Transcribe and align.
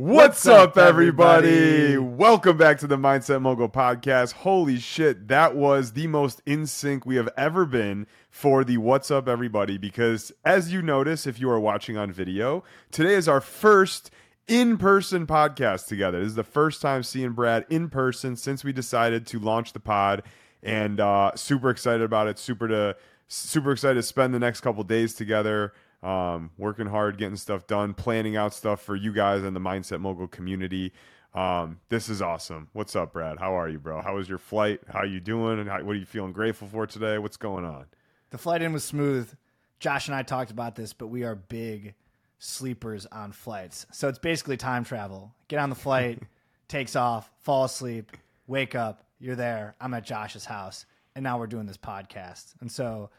What's, 0.00 0.46
up, 0.46 0.78
everybody? 0.78 1.98
Welcome 1.98 2.56
back 2.56 2.78
to 2.78 2.86
the 2.86 2.96
Mindset 2.96 3.42
Mogul 3.42 3.68
podcast. 3.68 4.32
Holy 4.32 4.78
shit, 4.78 5.26
that 5.26 5.56
was 5.56 5.94
the 5.94 6.06
most 6.06 6.40
in 6.46 6.68
sync 6.68 7.04
we 7.04 7.16
have 7.16 7.28
ever 7.36 7.66
been 7.66 8.06
for 8.30 8.62
the 8.62 8.76
What's 8.76 9.10
Up, 9.10 9.26
everybody. 9.26 9.76
Because 9.76 10.30
as 10.44 10.72
you 10.72 10.82
notice, 10.82 11.26
if 11.26 11.40
you 11.40 11.50
are 11.50 11.58
watching 11.58 11.96
on 11.96 12.12
video, 12.12 12.62
today 12.92 13.14
is 13.14 13.26
our 13.26 13.40
first 13.40 14.12
in 14.46 14.78
person 14.78 15.26
podcast 15.26 15.88
together. 15.88 16.20
This 16.20 16.28
is 16.28 16.36
the 16.36 16.44
first 16.44 16.80
time 16.80 17.02
seeing 17.02 17.32
Brad 17.32 17.66
in 17.68 17.90
person 17.90 18.36
since 18.36 18.62
we 18.62 18.72
decided 18.72 19.26
to 19.26 19.40
launch 19.40 19.72
the 19.72 19.80
pod, 19.80 20.22
and 20.62 21.00
uh, 21.00 21.32
super 21.34 21.70
excited 21.70 22.02
about 22.02 22.28
it. 22.28 22.38
Super 22.38 22.68
to 22.68 22.96
super 23.26 23.72
excited 23.72 23.96
to 23.96 24.04
spend 24.04 24.32
the 24.32 24.38
next 24.38 24.60
couple 24.60 24.84
days 24.84 25.14
together 25.14 25.72
um, 26.02 26.50
working 26.56 26.86
hard, 26.86 27.18
getting 27.18 27.36
stuff 27.36 27.66
done, 27.66 27.94
planning 27.94 28.36
out 28.36 28.54
stuff 28.54 28.82
for 28.82 28.96
you 28.96 29.12
guys 29.12 29.42
and 29.42 29.54
the 29.54 29.60
Mindset 29.60 30.00
Mogul 30.00 30.28
community. 30.28 30.92
Um, 31.34 31.80
this 31.88 32.08
is 32.08 32.22
awesome. 32.22 32.68
What's 32.72 32.96
up, 32.96 33.12
Brad? 33.12 33.38
How 33.38 33.58
are 33.58 33.68
you, 33.68 33.78
bro? 33.78 34.00
How 34.00 34.16
was 34.16 34.28
your 34.28 34.38
flight? 34.38 34.80
How 34.88 35.04
you 35.04 35.20
doing? 35.20 35.58
And 35.60 35.68
how, 35.68 35.82
what 35.82 35.96
are 35.96 35.98
you 35.98 36.06
feeling 36.06 36.32
grateful 36.32 36.68
for 36.68 36.86
today? 36.86 37.18
What's 37.18 37.36
going 37.36 37.64
on? 37.64 37.86
The 38.30 38.38
flight 38.38 38.62
in 38.62 38.72
was 38.72 38.84
smooth. 38.84 39.32
Josh 39.80 40.08
and 40.08 40.14
I 40.14 40.22
talked 40.22 40.50
about 40.50 40.74
this, 40.74 40.92
but 40.92 41.08
we 41.08 41.24
are 41.24 41.34
big 41.34 41.94
sleepers 42.38 43.06
on 43.06 43.32
flights. 43.32 43.86
So 43.92 44.08
it's 44.08 44.18
basically 44.18 44.56
time 44.56 44.84
travel. 44.84 45.34
Get 45.48 45.58
on 45.58 45.70
the 45.70 45.76
flight, 45.76 46.22
takes 46.68 46.96
off, 46.96 47.30
fall 47.40 47.64
asleep, 47.64 48.12
wake 48.46 48.74
up, 48.74 49.04
you're 49.18 49.36
there. 49.36 49.74
I'm 49.80 49.94
at 49.94 50.04
Josh's 50.04 50.44
house, 50.44 50.86
and 51.14 51.22
now 51.22 51.38
we're 51.38 51.46
doing 51.46 51.66
this 51.66 51.76
podcast. 51.76 52.54
And 52.60 52.70
so 52.70 53.10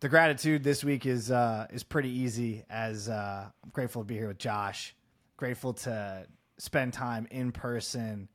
the 0.00 0.08
gratitude 0.08 0.62
this 0.62 0.84
week 0.84 1.06
is 1.06 1.30
uh, 1.30 1.66
is 1.70 1.82
pretty 1.82 2.10
easy. 2.10 2.64
As 2.70 3.08
uh, 3.08 3.46
I'm 3.62 3.70
grateful 3.70 4.02
to 4.02 4.06
be 4.06 4.14
here 4.14 4.28
with 4.28 4.38
Josh, 4.38 4.94
grateful 5.36 5.72
to 5.74 6.26
spend 6.58 6.92
time 6.92 7.26
in 7.30 7.52
person, 7.52 8.28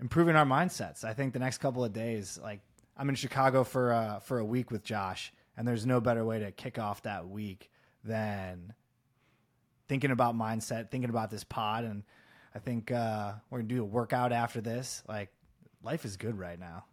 improving 0.00 0.36
our 0.36 0.44
mindsets. 0.44 1.04
I 1.04 1.14
think 1.14 1.32
the 1.32 1.38
next 1.38 1.58
couple 1.58 1.84
of 1.84 1.92
days, 1.92 2.38
like 2.42 2.60
I'm 2.96 3.08
in 3.08 3.14
Chicago 3.14 3.64
for 3.64 3.92
uh, 3.92 4.18
for 4.20 4.38
a 4.38 4.44
week 4.44 4.70
with 4.70 4.84
Josh, 4.84 5.32
and 5.56 5.66
there's 5.66 5.86
no 5.86 6.00
better 6.00 6.24
way 6.24 6.38
to 6.40 6.52
kick 6.52 6.78
off 6.78 7.02
that 7.02 7.28
week 7.28 7.70
than 8.04 8.72
thinking 9.88 10.12
about 10.12 10.36
mindset, 10.36 10.90
thinking 10.90 11.10
about 11.10 11.30
this 11.30 11.44
pod, 11.44 11.84
and 11.84 12.04
I 12.54 12.60
think 12.60 12.92
uh, 12.92 13.32
we're 13.50 13.58
gonna 13.58 13.68
do 13.68 13.82
a 13.82 13.86
workout 13.86 14.32
after 14.32 14.60
this. 14.60 15.02
Like 15.08 15.30
life 15.82 16.04
is 16.04 16.16
good 16.16 16.38
right 16.38 16.58
now. 16.58 16.84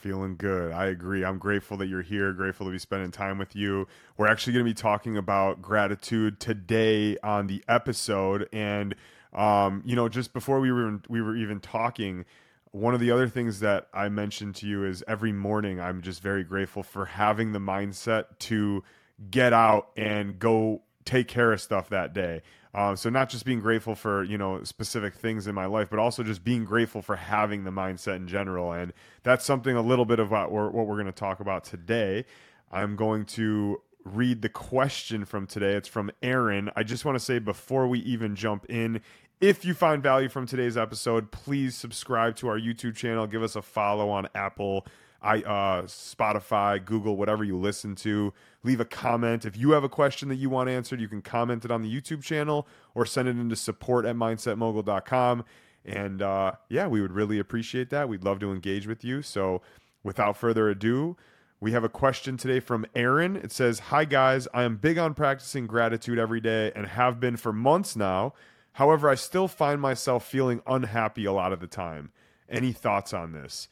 Feeling 0.00 0.36
good. 0.36 0.72
I 0.72 0.86
agree. 0.86 1.24
I'm 1.26 1.36
grateful 1.36 1.76
that 1.76 1.86
you're 1.86 2.00
here. 2.00 2.32
Grateful 2.32 2.64
to 2.64 2.72
be 2.72 2.78
spending 2.78 3.10
time 3.10 3.36
with 3.36 3.54
you. 3.54 3.86
We're 4.16 4.28
actually 4.28 4.54
going 4.54 4.64
to 4.64 4.70
be 4.70 4.74
talking 4.74 5.18
about 5.18 5.60
gratitude 5.60 6.40
today 6.40 7.18
on 7.22 7.48
the 7.48 7.62
episode. 7.68 8.48
And, 8.50 8.94
um, 9.34 9.82
you 9.84 9.96
know, 9.96 10.08
just 10.08 10.32
before 10.32 10.58
we 10.58 10.72
were 10.72 11.00
we 11.10 11.20
were 11.20 11.36
even 11.36 11.60
talking, 11.60 12.24
one 12.72 12.94
of 12.94 13.00
the 13.00 13.10
other 13.10 13.28
things 13.28 13.60
that 13.60 13.88
I 13.92 14.08
mentioned 14.08 14.54
to 14.56 14.66
you 14.66 14.84
is 14.86 15.04
every 15.06 15.32
morning 15.32 15.80
I'm 15.80 16.00
just 16.00 16.22
very 16.22 16.44
grateful 16.44 16.82
for 16.82 17.04
having 17.04 17.52
the 17.52 17.58
mindset 17.58 18.24
to 18.40 18.82
get 19.30 19.52
out 19.52 19.90
and 19.98 20.38
go 20.38 20.80
take 21.04 21.28
care 21.28 21.52
of 21.52 21.60
stuff 21.60 21.90
that 21.90 22.14
day. 22.14 22.40
Uh, 22.72 22.94
so 22.94 23.10
not 23.10 23.28
just 23.28 23.44
being 23.44 23.60
grateful 23.60 23.94
for 23.94 24.22
you 24.22 24.38
know 24.38 24.62
specific 24.62 25.14
things 25.14 25.46
in 25.46 25.54
my 25.54 25.66
life, 25.66 25.88
but 25.90 25.98
also 25.98 26.22
just 26.22 26.44
being 26.44 26.64
grateful 26.64 27.02
for 27.02 27.16
having 27.16 27.64
the 27.64 27.70
mindset 27.70 28.16
in 28.16 28.28
general, 28.28 28.72
and 28.72 28.92
that's 29.22 29.44
something 29.44 29.76
a 29.76 29.82
little 29.82 30.04
bit 30.04 30.20
about 30.20 30.52
what 30.52 30.72
we're 30.72 30.94
going 30.94 31.06
to 31.06 31.12
talk 31.12 31.40
about 31.40 31.64
today. 31.64 32.24
I'm 32.70 32.94
going 32.94 33.24
to 33.26 33.80
read 34.04 34.42
the 34.42 34.48
question 34.48 35.24
from 35.24 35.46
today. 35.46 35.74
It's 35.74 35.88
from 35.88 36.10
Aaron. 36.22 36.70
I 36.76 36.84
just 36.84 37.04
want 37.04 37.16
to 37.18 37.24
say 37.24 37.38
before 37.38 37.88
we 37.88 37.98
even 38.00 38.36
jump 38.36 38.66
in, 38.68 39.00
if 39.40 39.64
you 39.64 39.74
find 39.74 40.02
value 40.02 40.28
from 40.28 40.46
today's 40.46 40.76
episode, 40.76 41.30
please 41.30 41.74
subscribe 41.74 42.36
to 42.36 42.48
our 42.48 42.58
YouTube 42.58 42.94
channel. 42.94 43.26
Give 43.26 43.42
us 43.42 43.56
a 43.56 43.62
follow 43.62 44.10
on 44.10 44.28
Apple 44.34 44.86
I 45.22 45.38
uh, 45.38 45.82
Spotify, 45.82 46.84
Google, 46.84 47.16
whatever 47.16 47.44
you 47.44 47.56
listen 47.56 47.94
to. 47.96 48.32
Leave 48.62 48.80
a 48.80 48.84
comment. 48.84 49.44
If 49.44 49.56
you 49.56 49.70
have 49.72 49.84
a 49.84 49.88
question 49.88 50.28
that 50.28 50.36
you 50.36 50.50
want 50.50 50.68
answered, 50.68 51.00
you 51.00 51.08
can 51.08 51.22
comment 51.22 51.64
it 51.64 51.70
on 51.70 51.82
the 51.82 51.94
YouTube 51.94 52.22
channel 52.22 52.66
or 52.94 53.04
send 53.04 53.28
it 53.28 53.36
into 53.36 53.56
support 53.56 54.04
at 54.06 54.16
mindsetmogul.com. 54.16 55.44
And 55.84 56.22
uh, 56.22 56.52
yeah, 56.68 56.86
we 56.86 57.00
would 57.00 57.12
really 57.12 57.38
appreciate 57.38 57.90
that. 57.90 58.08
We'd 58.08 58.24
love 58.24 58.38
to 58.40 58.52
engage 58.52 58.86
with 58.86 59.04
you. 59.04 59.22
So 59.22 59.62
without 60.02 60.36
further 60.36 60.68
ado, 60.68 61.16
we 61.60 61.72
have 61.72 61.84
a 61.84 61.90
question 61.90 62.36
today 62.36 62.60
from 62.60 62.86
Aaron. 62.94 63.36
It 63.36 63.52
says, 63.52 63.78
Hi 63.80 64.06
guys, 64.06 64.48
I 64.54 64.62
am 64.62 64.76
big 64.76 64.96
on 64.96 65.14
practicing 65.14 65.66
gratitude 65.66 66.18
every 66.18 66.40
day 66.40 66.72
and 66.74 66.86
have 66.86 67.20
been 67.20 67.36
for 67.36 67.52
months 67.52 67.96
now. 67.96 68.32
However, 68.74 69.08
I 69.08 69.14
still 69.14 69.48
find 69.48 69.80
myself 69.80 70.26
feeling 70.26 70.62
unhappy 70.66 71.24
a 71.24 71.32
lot 71.32 71.52
of 71.52 71.60
the 71.60 71.66
time. 71.66 72.12
Any 72.48 72.72
thoughts 72.72 73.12
on 73.12 73.32
this? 73.32 73.68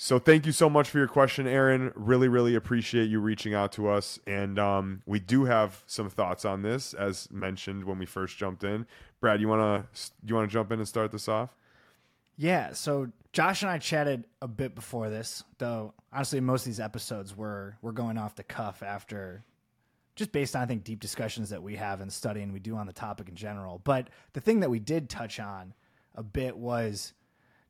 So 0.00 0.20
thank 0.20 0.46
you 0.46 0.52
so 0.52 0.70
much 0.70 0.88
for 0.88 0.98
your 0.98 1.08
question, 1.08 1.48
Aaron. 1.48 1.90
Really, 1.96 2.28
really 2.28 2.54
appreciate 2.54 3.10
you 3.10 3.18
reaching 3.18 3.52
out 3.52 3.72
to 3.72 3.88
us. 3.88 4.20
And 4.28 4.56
um, 4.56 5.02
we 5.06 5.18
do 5.18 5.44
have 5.46 5.82
some 5.88 6.08
thoughts 6.08 6.44
on 6.44 6.62
this, 6.62 6.94
as 6.94 7.28
mentioned 7.32 7.82
when 7.82 7.98
we 7.98 8.06
first 8.06 8.38
jumped 8.38 8.62
in. 8.62 8.86
Brad, 9.20 9.40
you 9.40 9.48
wanna 9.48 9.88
you 10.24 10.36
wanna 10.36 10.46
jump 10.46 10.70
in 10.70 10.78
and 10.78 10.86
start 10.86 11.10
this 11.10 11.26
off? 11.26 11.50
Yeah. 12.36 12.74
So 12.74 13.08
Josh 13.32 13.62
and 13.62 13.72
I 13.72 13.78
chatted 13.78 14.24
a 14.40 14.46
bit 14.46 14.76
before 14.76 15.10
this, 15.10 15.42
though. 15.58 15.94
Honestly, 16.12 16.38
most 16.38 16.60
of 16.62 16.66
these 16.66 16.80
episodes 16.80 17.36
were 17.36 17.76
we're 17.82 17.90
going 17.90 18.18
off 18.18 18.36
the 18.36 18.44
cuff 18.44 18.84
after 18.84 19.42
just 20.14 20.30
based 20.30 20.54
on 20.54 20.62
I 20.62 20.66
think 20.66 20.84
deep 20.84 21.00
discussions 21.00 21.50
that 21.50 21.64
we 21.64 21.74
have 21.74 22.00
and 22.00 22.12
studying 22.12 22.52
we 22.52 22.60
do 22.60 22.76
on 22.76 22.86
the 22.86 22.92
topic 22.92 23.28
in 23.28 23.34
general. 23.34 23.80
But 23.82 24.10
the 24.32 24.40
thing 24.40 24.60
that 24.60 24.70
we 24.70 24.78
did 24.78 25.08
touch 25.08 25.40
on 25.40 25.74
a 26.14 26.22
bit 26.22 26.56
was 26.56 27.14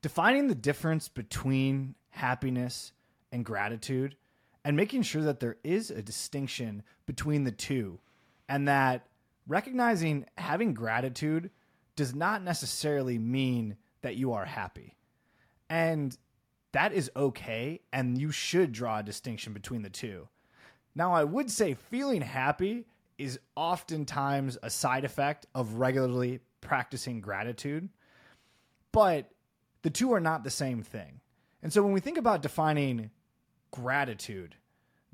defining 0.03 0.49
the 0.49 0.55
difference 0.55 1.09
between 1.09 1.95
happiness, 2.11 2.93
and 3.31 3.45
gratitude, 3.45 4.17
and 4.65 4.77
making 4.77 5.03
sure 5.03 5.23
that 5.23 5.41
there 5.41 5.57
is 5.63 5.91
a 5.91 6.03
distinction 6.03 6.83
between 7.07 7.45
the 7.45 7.53
two, 7.53 8.01
and 8.49 8.67
that 8.69 9.07
recognizing 9.47 10.25
having 10.37 10.75
gratitude 10.75 11.51
does 11.97 12.15
not 12.15 12.43
necessarily 12.43 13.19
mean 13.19 13.77
that 14.03 14.17
you 14.17 14.33
are 14.33 14.45
happy. 14.45 14.97
And 15.69 16.17
that 16.73 16.93
is 16.93 17.11
okay, 17.17 17.81
and 17.93 18.19
you 18.19 18.31
should 18.31 18.73
draw 18.73 18.99
a 18.99 19.03
distinction 19.03 19.53
between 19.53 19.83
the 19.83 19.91
two. 19.91 20.29
Now, 20.95 21.13
I 21.13 21.25
would 21.25 21.51
say 21.51 21.75
feeling 21.75 22.23
happy 22.23 22.87
is 23.19 23.39
oftentimes 23.57 24.59
a 24.63 24.71
side 24.71 25.05
effect 25.05 25.47
of 25.55 25.75
regularly 25.75 26.41
practicing 26.61 27.21
gratitude, 27.21 27.89
but 28.93 29.31
the 29.83 29.91
two 29.91 30.13
are 30.13 30.21
not 30.21 30.45
the 30.45 30.51
same 30.51 30.83
thing. 30.83 31.21
And 31.63 31.73
so 31.73 31.83
when 31.83 31.93
we 31.93 32.01
think 32.01 32.19
about 32.19 32.43
defining 32.43 33.11
gratitude, 33.71 34.55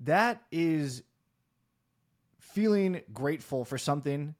that 0.00 0.42
is 0.50 1.02
feeling 2.38 3.00
grateful 3.12 3.64
for 3.64 3.78
something. 3.78 4.34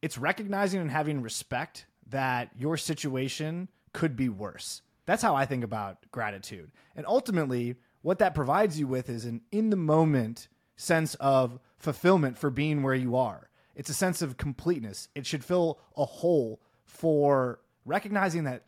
It's 0.00 0.18
recognizing 0.18 0.80
and 0.80 0.90
having 0.90 1.22
respect 1.22 1.86
that 2.08 2.50
your 2.58 2.76
situation 2.76 3.68
could 3.92 4.16
be 4.16 4.28
worse. 4.28 4.82
That's 5.06 5.22
how 5.22 5.34
I 5.34 5.46
think 5.46 5.64
about 5.64 6.10
gratitude. 6.10 6.70
And 6.96 7.06
ultimately, 7.06 7.76
what 8.02 8.18
that 8.18 8.34
provides 8.34 8.78
you 8.78 8.86
with 8.86 9.08
is 9.08 9.24
an 9.24 9.42
in 9.50 9.70
the 9.70 9.76
moment 9.76 10.48
sense 10.76 11.14
of 11.16 11.58
fulfillment 11.76 12.38
for 12.38 12.50
being 12.50 12.82
where 12.82 12.94
you 12.94 13.16
are. 13.16 13.48
It's 13.74 13.90
a 13.90 13.94
sense 13.94 14.22
of 14.22 14.36
completeness. 14.36 15.08
It 15.14 15.26
should 15.26 15.44
fill 15.44 15.78
a 15.96 16.04
hole 16.04 16.60
for 16.84 17.60
recognizing 17.84 18.44
that 18.44 18.64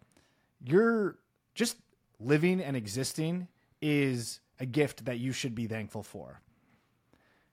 you're 0.65 1.19
just 1.55 1.77
living 2.19 2.61
and 2.61 2.77
existing 2.77 3.49
is 3.81 4.41
a 4.59 4.67
gift 4.67 5.05
that 5.05 5.19
you 5.19 5.33
should 5.33 5.55
be 5.55 5.67
thankful 5.67 6.03
for. 6.03 6.41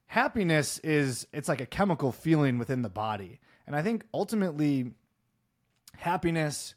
Happiness 0.07 0.77
is 0.79 1.27
it's 1.31 1.47
like 1.47 1.61
a 1.61 1.65
chemical 1.65 2.11
feeling 2.11 2.57
within 2.57 2.81
the 2.81 2.89
body. 2.89 3.39
And 3.65 3.75
I 3.75 3.81
think 3.81 4.05
ultimately 4.13 4.91
happiness 5.97 6.73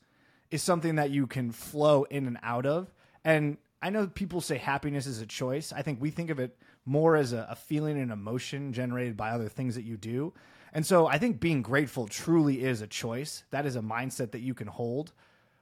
is 0.50 0.62
something 0.62 0.96
that 0.96 1.10
you 1.10 1.26
can 1.26 1.50
flow 1.50 2.04
in 2.04 2.26
and 2.26 2.38
out 2.42 2.66
of. 2.66 2.92
And 3.24 3.56
I 3.82 3.90
know 3.90 4.06
people 4.06 4.40
say 4.40 4.56
happiness 4.56 5.06
is 5.06 5.20
a 5.20 5.26
choice. 5.26 5.72
I 5.72 5.82
think 5.82 6.00
we 6.00 6.10
think 6.10 6.30
of 6.30 6.38
it 6.38 6.56
more 6.86 7.16
as 7.16 7.32
a, 7.32 7.46
a 7.50 7.56
feeling 7.56 7.98
and 8.00 8.12
emotion 8.12 8.72
generated 8.72 9.16
by 9.16 9.30
other 9.30 9.48
things 9.48 9.74
that 9.74 9.84
you 9.84 9.96
do. 9.96 10.32
And 10.72 10.84
so 10.84 11.06
I 11.06 11.18
think 11.18 11.40
being 11.40 11.62
grateful 11.62 12.06
truly 12.06 12.62
is 12.62 12.80
a 12.80 12.86
choice. 12.86 13.44
That 13.50 13.66
is 13.66 13.76
a 13.76 13.80
mindset 13.80 14.32
that 14.32 14.40
you 14.40 14.54
can 14.54 14.66
hold. 14.66 15.12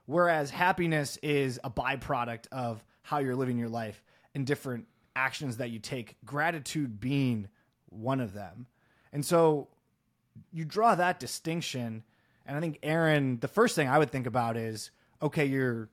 Whereas 0.05 0.49
happiness 0.49 1.17
is 1.23 1.59
a 1.63 1.69
byproduct 1.69 2.47
of 2.51 2.83
how 3.01 3.19
you're 3.19 3.35
living 3.35 3.57
your 3.57 3.69
life 3.69 4.03
and 4.35 4.45
different 4.45 4.87
actions 5.15 5.57
that 5.57 5.69
you 5.69 5.79
take, 5.79 6.17
gratitude 6.25 6.99
being 6.99 7.47
one 7.89 8.19
of 8.19 8.33
them. 8.33 8.67
And 9.11 9.25
so 9.25 9.69
you 10.51 10.65
draw 10.65 10.95
that 10.95 11.19
distinction. 11.19 12.03
And 12.45 12.57
I 12.57 12.59
think, 12.59 12.79
Aaron, 12.83 13.39
the 13.39 13.47
first 13.47 13.75
thing 13.75 13.87
I 13.87 13.97
would 13.97 14.11
think 14.11 14.27
about 14.27 14.57
is 14.57 14.91
okay, 15.21 15.45
you're 15.45 15.89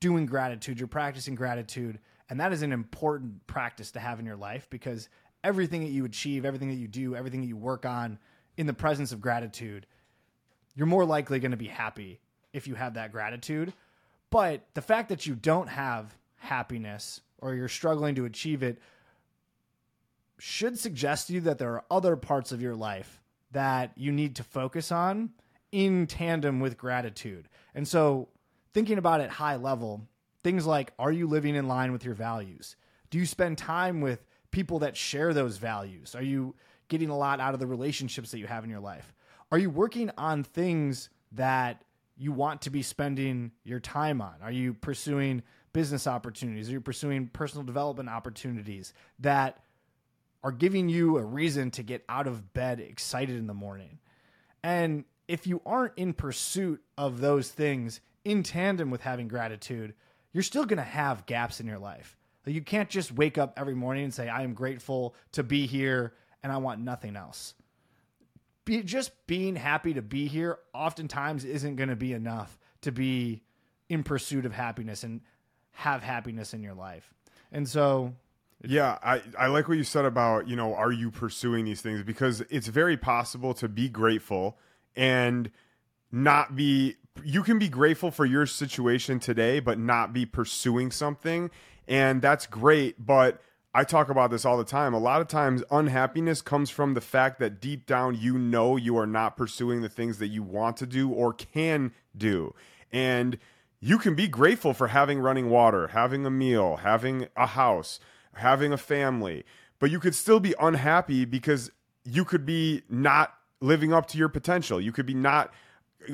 doing 0.00 0.26
gratitude, 0.26 0.78
you're 0.78 0.86
practicing 0.86 1.34
gratitude. 1.34 1.98
And 2.28 2.40
that 2.40 2.52
is 2.52 2.62
an 2.62 2.72
important 2.72 3.46
practice 3.46 3.92
to 3.92 4.00
have 4.00 4.18
in 4.18 4.26
your 4.26 4.36
life 4.36 4.68
because 4.68 5.08
everything 5.42 5.80
that 5.82 5.90
you 5.90 6.04
achieve, 6.04 6.44
everything 6.44 6.68
that 6.68 6.74
you 6.74 6.88
do, 6.88 7.14
everything 7.14 7.40
that 7.40 7.46
you 7.46 7.56
work 7.56 7.86
on 7.86 8.18
in 8.58 8.66
the 8.66 8.74
presence 8.74 9.12
of 9.12 9.20
gratitude 9.20 9.86
you're 10.76 10.86
more 10.86 11.04
likely 11.04 11.40
going 11.40 11.50
to 11.50 11.56
be 11.56 11.66
happy 11.66 12.20
if 12.52 12.66
you 12.66 12.74
have 12.74 12.94
that 12.94 13.12
gratitude. 13.12 13.72
But 14.30 14.66
the 14.74 14.82
fact 14.82 15.08
that 15.10 15.26
you 15.26 15.34
don't 15.34 15.68
have 15.68 16.16
happiness 16.36 17.20
or 17.38 17.54
you're 17.54 17.68
struggling 17.68 18.14
to 18.16 18.24
achieve 18.24 18.62
it 18.62 18.78
should 20.38 20.78
suggest 20.78 21.28
to 21.28 21.34
you 21.34 21.40
that 21.42 21.58
there 21.58 21.72
are 21.72 21.84
other 21.90 22.16
parts 22.16 22.52
of 22.52 22.60
your 22.60 22.74
life 22.74 23.22
that 23.52 23.92
you 23.96 24.12
need 24.12 24.36
to 24.36 24.42
focus 24.42 24.92
on 24.92 25.30
in 25.72 26.06
tandem 26.06 26.60
with 26.60 26.76
gratitude. 26.76 27.48
And 27.74 27.86
so, 27.86 28.28
thinking 28.74 28.98
about 28.98 29.20
it 29.20 29.30
high 29.30 29.56
level, 29.56 30.06
things 30.42 30.66
like 30.66 30.92
are 30.98 31.12
you 31.12 31.26
living 31.26 31.54
in 31.54 31.68
line 31.68 31.92
with 31.92 32.04
your 32.04 32.14
values? 32.14 32.76
Do 33.10 33.18
you 33.18 33.26
spend 33.26 33.56
time 33.56 34.00
with 34.00 34.24
people 34.50 34.80
that 34.80 34.96
share 34.96 35.32
those 35.32 35.56
values? 35.56 36.14
Are 36.14 36.22
you 36.22 36.54
getting 36.88 37.08
a 37.08 37.16
lot 37.16 37.40
out 37.40 37.54
of 37.54 37.60
the 37.60 37.66
relationships 37.66 38.30
that 38.30 38.38
you 38.38 38.46
have 38.46 38.64
in 38.64 38.70
your 38.70 38.80
life? 38.80 39.14
Are 39.50 39.58
you 39.58 39.70
working 39.70 40.10
on 40.18 40.44
things 40.44 41.08
that 41.32 41.82
you 42.16 42.32
want 42.32 42.62
to 42.62 42.70
be 42.70 42.82
spending 42.82 43.52
your 43.64 43.80
time 43.80 44.20
on? 44.20 44.34
Are 44.42 44.50
you 44.50 44.74
pursuing 44.74 45.42
business 45.72 46.06
opportunities? 46.06 46.68
Are 46.68 46.72
you 46.72 46.80
pursuing 46.80 47.28
personal 47.28 47.64
development 47.64 48.08
opportunities 48.08 48.94
that 49.18 49.62
are 50.42 50.52
giving 50.52 50.88
you 50.88 51.18
a 51.18 51.24
reason 51.24 51.70
to 51.72 51.82
get 51.82 52.04
out 52.08 52.26
of 52.26 52.54
bed 52.54 52.80
excited 52.80 53.36
in 53.36 53.46
the 53.46 53.54
morning? 53.54 53.98
And 54.62 55.04
if 55.28 55.46
you 55.46 55.60
aren't 55.66 55.92
in 55.96 56.14
pursuit 56.14 56.82
of 56.96 57.20
those 57.20 57.50
things 57.50 58.00
in 58.24 58.42
tandem 58.42 58.90
with 58.90 59.02
having 59.02 59.28
gratitude, 59.28 59.94
you're 60.32 60.42
still 60.42 60.64
going 60.64 60.78
to 60.78 60.82
have 60.82 61.26
gaps 61.26 61.60
in 61.60 61.66
your 61.66 61.78
life. 61.78 62.16
You 62.46 62.62
can't 62.62 62.88
just 62.88 63.12
wake 63.12 63.38
up 63.38 63.54
every 63.56 63.74
morning 63.74 64.04
and 64.04 64.14
say, 64.14 64.28
I 64.28 64.42
am 64.42 64.54
grateful 64.54 65.14
to 65.32 65.42
be 65.42 65.66
here 65.66 66.14
and 66.42 66.52
I 66.52 66.58
want 66.58 66.80
nothing 66.80 67.16
else. 67.16 67.54
Be, 68.66 68.82
just 68.82 69.26
being 69.26 69.56
happy 69.56 69.94
to 69.94 70.02
be 70.02 70.26
here 70.26 70.58
oftentimes 70.74 71.44
isn't 71.44 71.76
going 71.76 71.88
to 71.88 71.96
be 71.96 72.12
enough 72.12 72.58
to 72.82 72.92
be 72.92 73.42
in 73.88 74.02
pursuit 74.02 74.44
of 74.44 74.52
happiness 74.52 75.02
and 75.02 75.22
have 75.70 76.02
happiness 76.02 76.52
in 76.52 76.62
your 76.62 76.74
life. 76.74 77.14
And 77.50 77.66
so 77.66 78.12
yeah, 78.64 78.98
I, 79.02 79.22
I 79.38 79.46
like 79.46 79.68
what 79.68 79.78
you 79.78 79.84
said 79.84 80.04
about, 80.04 80.48
you 80.48 80.56
know, 80.56 80.74
are 80.74 80.92
you 80.92 81.10
pursuing 81.10 81.64
these 81.64 81.80
things? 81.80 82.02
Because 82.02 82.42
it's 82.50 82.66
very 82.66 82.96
possible 82.96 83.54
to 83.54 83.68
be 83.68 83.88
grateful 83.88 84.58
and 84.94 85.50
not 86.10 86.56
be 86.56 86.96
you 87.24 87.42
can 87.42 87.58
be 87.58 87.68
grateful 87.68 88.10
for 88.10 88.24
your 88.24 88.46
situation 88.46 89.18
today 89.18 89.60
but 89.60 89.78
not 89.78 90.12
be 90.12 90.24
pursuing 90.24 90.90
something 90.90 91.50
and 91.88 92.22
that's 92.22 92.46
great 92.46 93.04
but 93.04 93.40
I 93.76 93.84
talk 93.84 94.08
about 94.08 94.30
this 94.30 94.46
all 94.46 94.56
the 94.56 94.64
time. 94.64 94.94
A 94.94 94.98
lot 94.98 95.20
of 95.20 95.28
times, 95.28 95.62
unhappiness 95.70 96.40
comes 96.40 96.70
from 96.70 96.94
the 96.94 97.02
fact 97.02 97.38
that 97.40 97.60
deep 97.60 97.84
down 97.84 98.16
you 98.18 98.38
know 98.38 98.76
you 98.76 98.96
are 98.96 99.06
not 99.06 99.36
pursuing 99.36 99.82
the 99.82 99.90
things 99.90 100.16
that 100.16 100.28
you 100.28 100.42
want 100.42 100.78
to 100.78 100.86
do 100.86 101.10
or 101.10 101.34
can 101.34 101.92
do. 102.16 102.54
And 102.90 103.38
you 103.78 103.98
can 103.98 104.14
be 104.14 104.28
grateful 104.28 104.72
for 104.72 104.88
having 104.88 105.18
running 105.18 105.50
water, 105.50 105.88
having 105.88 106.24
a 106.24 106.30
meal, 106.30 106.76
having 106.76 107.28
a 107.36 107.48
house, 107.48 108.00
having 108.36 108.72
a 108.72 108.78
family, 108.78 109.44
but 109.78 109.90
you 109.90 110.00
could 110.00 110.14
still 110.14 110.40
be 110.40 110.54
unhappy 110.58 111.26
because 111.26 111.70
you 112.02 112.24
could 112.24 112.46
be 112.46 112.80
not 112.88 113.34
living 113.60 113.92
up 113.92 114.06
to 114.06 114.16
your 114.16 114.30
potential. 114.30 114.80
You 114.80 114.90
could 114.90 115.04
be 115.04 115.12
not 115.12 115.52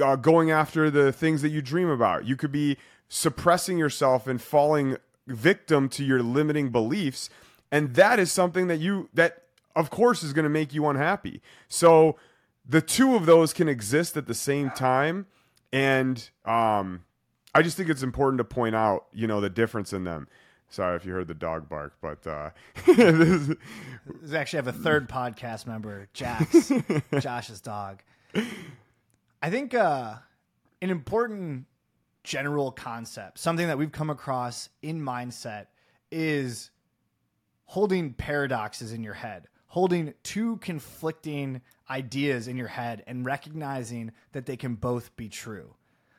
uh, 0.03 0.17
going 0.17 0.51
after 0.51 0.91
the 0.91 1.13
things 1.13 1.43
that 1.43 1.51
you 1.51 1.63
dream 1.63 1.89
about. 1.89 2.25
You 2.25 2.35
could 2.35 2.51
be 2.51 2.77
suppressing 3.09 3.79
yourself 3.79 4.27
and 4.27 4.43
falling 4.43 4.97
victim 5.29 5.89
to 5.91 6.05
your 6.05 6.25
limiting 6.25 6.71
beliefs 6.71 7.31
and 7.73 7.95
that 7.95 8.21
is 8.21 8.31
something 8.31 8.69
that 8.69 8.79
you 8.79 9.09
that 9.15 9.43
of 9.75 9.91
course 9.91 10.23
is 10.23 10.33
going 10.33 10.45
to 10.45 10.51
make 10.51 10.73
you 10.73 10.87
unhappy. 10.87 11.43
So 11.67 12.17
the 12.69 12.81
two 12.81 13.17
of 13.17 13.27
those 13.27 13.53
can 13.53 13.69
exist 13.69 14.17
at 14.17 14.29
the 14.29 14.35
same 14.35 14.71
time 14.71 15.27
and 15.73 16.31
um 16.45 17.05
I 17.55 17.63
just 17.63 17.77
think 17.77 17.91
it's 17.91 18.03
important 18.03 18.39
to 18.39 18.45
point 18.45 18.75
out, 18.75 19.07
you 19.13 19.27
know, 19.27 19.41
the 19.41 19.51
difference 19.51 19.93
in 19.93 20.05
them. 20.05 20.29
Sorry 20.71 20.97
if 20.97 21.05
you 21.05 21.13
heard 21.13 21.29
the 21.29 21.35
dog 21.35 21.69
bark, 21.69 21.95
but 22.01 22.27
uh, 22.27 22.51
this, 22.87 23.51
is 24.23 24.33
actually 24.33 24.57
have 24.57 24.69
a 24.69 24.73
third 24.73 25.07
podcast 25.07 25.67
member, 25.67 26.09
Jax, 26.15 26.73
Josh's 27.21 27.61
dog. 27.61 28.03
I 29.43 29.51
think 29.51 29.75
uh, 29.75 30.15
an 30.81 30.89
important 30.89 31.67
general 32.25 32.73
concept, 32.73 33.39
something 33.39 33.67
that 33.67 33.77
we've 33.77 33.93
come 33.93 34.09
across 34.09 34.71
in 34.81 34.99
mindset, 35.03 35.67
is 36.11 36.71
holding 37.73 38.13
paradoxes 38.13 38.93
in 38.93 39.03
your 39.03 39.15
head, 39.15 39.49
holding 39.67 40.13
two 40.23 40.59
conflicting 40.59 41.59
ideas 41.89 42.47
in 42.47 42.55
your 42.55 42.69
head, 42.69 43.03
and 43.07 43.25
recognizing 43.25 44.13
that 44.33 44.45
they 44.45 44.59
can 44.59 44.75
both 44.75 45.17
be 45.17 45.27
true. 45.27 45.75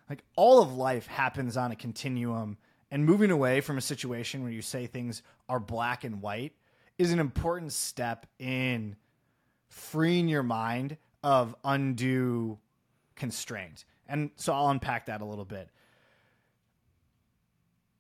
Like 0.10 0.24
all 0.36 0.64
of 0.64 0.74
life 0.74 1.06
happens 1.06 1.56
on 1.56 1.72
a 1.72 1.76
continuum 1.76 2.58
and 2.90 3.06
moving 3.06 3.30
away 3.30 3.62
from 3.62 3.78
a 3.78 3.82
situation 3.82 4.42
where 4.42 4.52
you 4.52 4.64
say 4.64 4.88
things 4.88 5.22
are 5.48 5.60
black 5.60 6.04
and 6.04 6.24
white 6.24 6.54
is 6.98 7.12
an 7.12 7.20
important 7.20 7.72
step 7.72 8.26
in 8.40 8.96
freeing 9.70 10.28
your 10.28 10.42
mind 10.42 10.98
of 11.22 11.56
undue 11.64 12.58
constraint. 13.16 13.86
And 14.10 14.32
so 14.38 14.54
I'll 14.54 14.70
unpack 14.70 15.06
that 15.06 15.22
a 15.22 15.26
little 15.26 15.46
bit. 15.46 15.70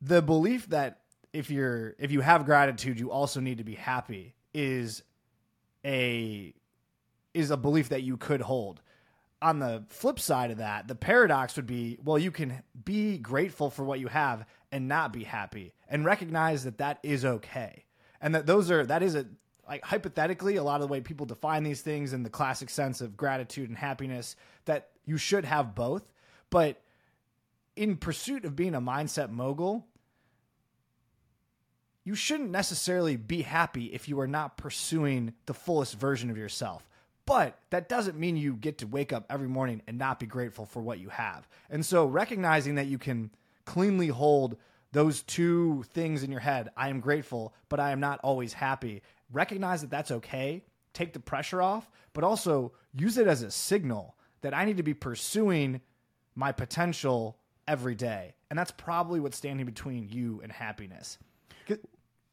The 0.01 0.23
belief 0.23 0.69
that 0.69 1.02
if 1.33 1.49
you're 1.49 1.95
if 1.99 2.11
you 2.11 2.21
have 2.21 2.45
gratitude, 2.45 2.99
you 2.99 3.11
also 3.11 3.39
need 3.39 3.57
to 3.57 3.63
be 3.63 3.75
happy 3.75 4.35
is 4.53 5.03
a 5.83 6.53
is 7.33 7.51
a 7.51 7.57
belief 7.57 7.89
that 7.89 8.03
you 8.03 8.15
could 8.15 8.41
hold 8.41 8.81
on 9.43 9.59
the 9.59 9.83
flip 9.89 10.19
side 10.19 10.51
of 10.51 10.57
that, 10.57 10.87
the 10.87 10.95
paradox 10.95 11.57
would 11.57 11.67
be 11.67 11.99
well, 12.03 12.17
you 12.17 12.31
can 12.31 12.63
be 12.85 13.17
grateful 13.17 13.69
for 13.69 13.83
what 13.83 13.99
you 13.99 14.07
have 14.07 14.45
and 14.71 14.87
not 14.87 15.11
be 15.11 15.25
happy 15.25 15.73
and 15.89 16.05
recognize 16.05 16.63
that 16.63 16.77
that 16.77 16.97
is 17.03 17.25
okay. 17.25 17.83
And 18.21 18.33
that 18.33 18.45
those 18.45 18.71
are, 18.71 18.85
that 18.85 19.03
is 19.03 19.15
a, 19.15 19.25
like 19.67 19.83
hypothetically, 19.83 20.55
a 20.55 20.63
lot 20.63 20.75
of 20.75 20.87
the 20.87 20.91
way 20.91 21.01
people 21.01 21.25
define 21.25 21.63
these 21.63 21.81
things 21.81 22.13
in 22.13 22.23
the 22.23 22.29
classic 22.29 22.69
sense 22.69 23.01
of 23.01 23.17
gratitude 23.17 23.67
and 23.67 23.77
happiness, 23.77 24.37
that 24.63 24.89
you 25.05 25.17
should 25.17 25.43
have 25.43 25.75
both. 25.75 26.03
But 26.49 26.81
in 27.75 27.97
pursuit 27.97 28.45
of 28.45 28.55
being 28.55 28.75
a 28.75 28.81
mindset 28.81 29.29
mogul, 29.29 29.85
you 32.13 32.17
shouldn't 32.17 32.51
necessarily 32.51 33.15
be 33.15 33.41
happy 33.41 33.85
if 33.85 34.07
you 34.07 34.19
are 34.19 34.27
not 34.27 34.55
pursuing 34.55 35.33
the 35.47 35.53
fullest 35.55 35.97
version 35.97 36.29
of 36.29 36.37
yourself. 36.37 36.87
But 37.25 37.57
that 37.71 37.89
doesn't 37.89 38.19
mean 38.19 38.37
you 38.37 38.53
get 38.53 38.77
to 38.77 38.85
wake 38.85 39.11
up 39.11 39.25
every 39.31 39.47
morning 39.47 39.81
and 39.87 39.97
not 39.97 40.19
be 40.19 40.27
grateful 40.27 40.67
for 40.67 40.79
what 40.79 40.99
you 40.99 41.09
have. 41.09 41.47
And 41.71 41.83
so 41.83 42.05
recognizing 42.05 42.75
that 42.75 42.85
you 42.85 42.99
can 42.99 43.31
cleanly 43.65 44.09
hold 44.09 44.57
those 44.91 45.23
two 45.23 45.85
things 45.91 46.21
in 46.21 46.29
your 46.29 46.39
head 46.39 46.69
I 46.77 46.89
am 46.89 46.99
grateful, 46.99 47.55
but 47.67 47.79
I 47.79 47.89
am 47.89 47.99
not 47.99 48.19
always 48.19 48.53
happy. 48.53 49.01
Recognize 49.31 49.81
that 49.81 49.89
that's 49.89 50.11
okay. 50.11 50.63
Take 50.93 51.13
the 51.13 51.19
pressure 51.19 51.63
off, 51.63 51.89
but 52.13 52.23
also 52.23 52.73
use 52.93 53.17
it 53.17 53.25
as 53.25 53.41
a 53.41 53.49
signal 53.49 54.15
that 54.41 54.53
I 54.53 54.65
need 54.65 54.77
to 54.77 54.83
be 54.83 54.93
pursuing 54.93 55.81
my 56.35 56.51
potential 56.51 57.39
every 57.67 57.95
day. 57.95 58.35
And 58.51 58.59
that's 58.59 58.69
probably 58.69 59.19
what's 59.19 59.37
standing 59.37 59.65
between 59.65 60.09
you 60.09 60.41
and 60.43 60.51
happiness. 60.51 61.17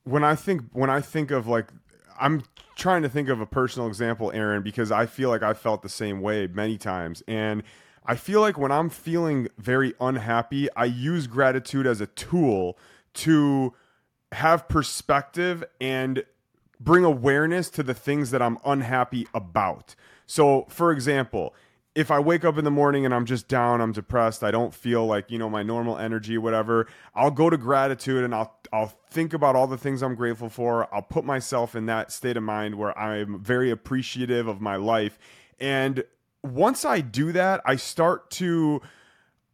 When 0.04 0.24
I 0.24 0.34
think 0.34 0.62
when 0.72 0.90
I 0.90 1.00
think 1.00 1.30
of 1.30 1.46
like 1.46 1.68
I'm 2.18 2.42
trying 2.76 3.02
to 3.02 3.08
think 3.08 3.28
of 3.28 3.40
a 3.40 3.46
personal 3.46 3.88
example, 3.88 4.30
Aaron, 4.32 4.62
because 4.62 4.90
I 4.90 5.06
feel 5.06 5.28
like 5.28 5.42
I 5.42 5.54
felt 5.54 5.82
the 5.82 5.88
same 5.88 6.20
way 6.20 6.46
many 6.46 6.78
times. 6.78 7.22
And 7.26 7.62
I 8.04 8.16
feel 8.16 8.40
like 8.40 8.58
when 8.58 8.72
I'm 8.72 8.90
feeling 8.90 9.48
very 9.58 9.94
unhappy, 10.00 10.68
I 10.74 10.86
use 10.86 11.26
gratitude 11.26 11.86
as 11.86 12.00
a 12.00 12.06
tool 12.06 12.78
to 13.14 13.74
have 14.32 14.68
perspective 14.68 15.64
and 15.80 16.24
bring 16.78 17.04
awareness 17.04 17.68
to 17.70 17.82
the 17.82 17.94
things 17.94 18.30
that 18.30 18.40
I'm 18.40 18.58
unhappy 18.64 19.26
about. 19.34 19.94
So, 20.26 20.66
for 20.68 20.92
example, 20.92 21.54
if 21.94 22.10
I 22.10 22.20
wake 22.20 22.44
up 22.44 22.56
in 22.56 22.64
the 22.64 22.70
morning 22.70 23.04
and 23.04 23.12
I'm 23.12 23.26
just 23.26 23.48
down, 23.48 23.80
I'm 23.80 23.92
depressed, 23.92 24.44
I 24.44 24.50
don't 24.50 24.72
feel 24.72 25.04
like, 25.04 25.30
you 25.30 25.38
know, 25.38 25.50
my 25.50 25.62
normal 25.62 25.98
energy, 25.98 26.38
whatever, 26.38 26.86
I'll 27.14 27.32
go 27.32 27.50
to 27.50 27.56
gratitude 27.56 28.24
and 28.24 28.34
I'll 28.34 28.59
I'll 28.72 28.92
think 29.10 29.32
about 29.32 29.56
all 29.56 29.66
the 29.66 29.78
things 29.78 30.02
I'm 30.02 30.14
grateful 30.14 30.48
for. 30.48 30.92
I'll 30.94 31.02
put 31.02 31.24
myself 31.24 31.74
in 31.74 31.86
that 31.86 32.12
state 32.12 32.36
of 32.36 32.42
mind 32.42 32.76
where 32.76 32.96
I'm 32.96 33.42
very 33.42 33.70
appreciative 33.70 34.46
of 34.46 34.60
my 34.60 34.76
life. 34.76 35.18
And 35.58 36.04
once 36.42 36.84
I 36.84 37.00
do 37.00 37.32
that, 37.32 37.60
I 37.64 37.76
start 37.76 38.30
to 38.32 38.80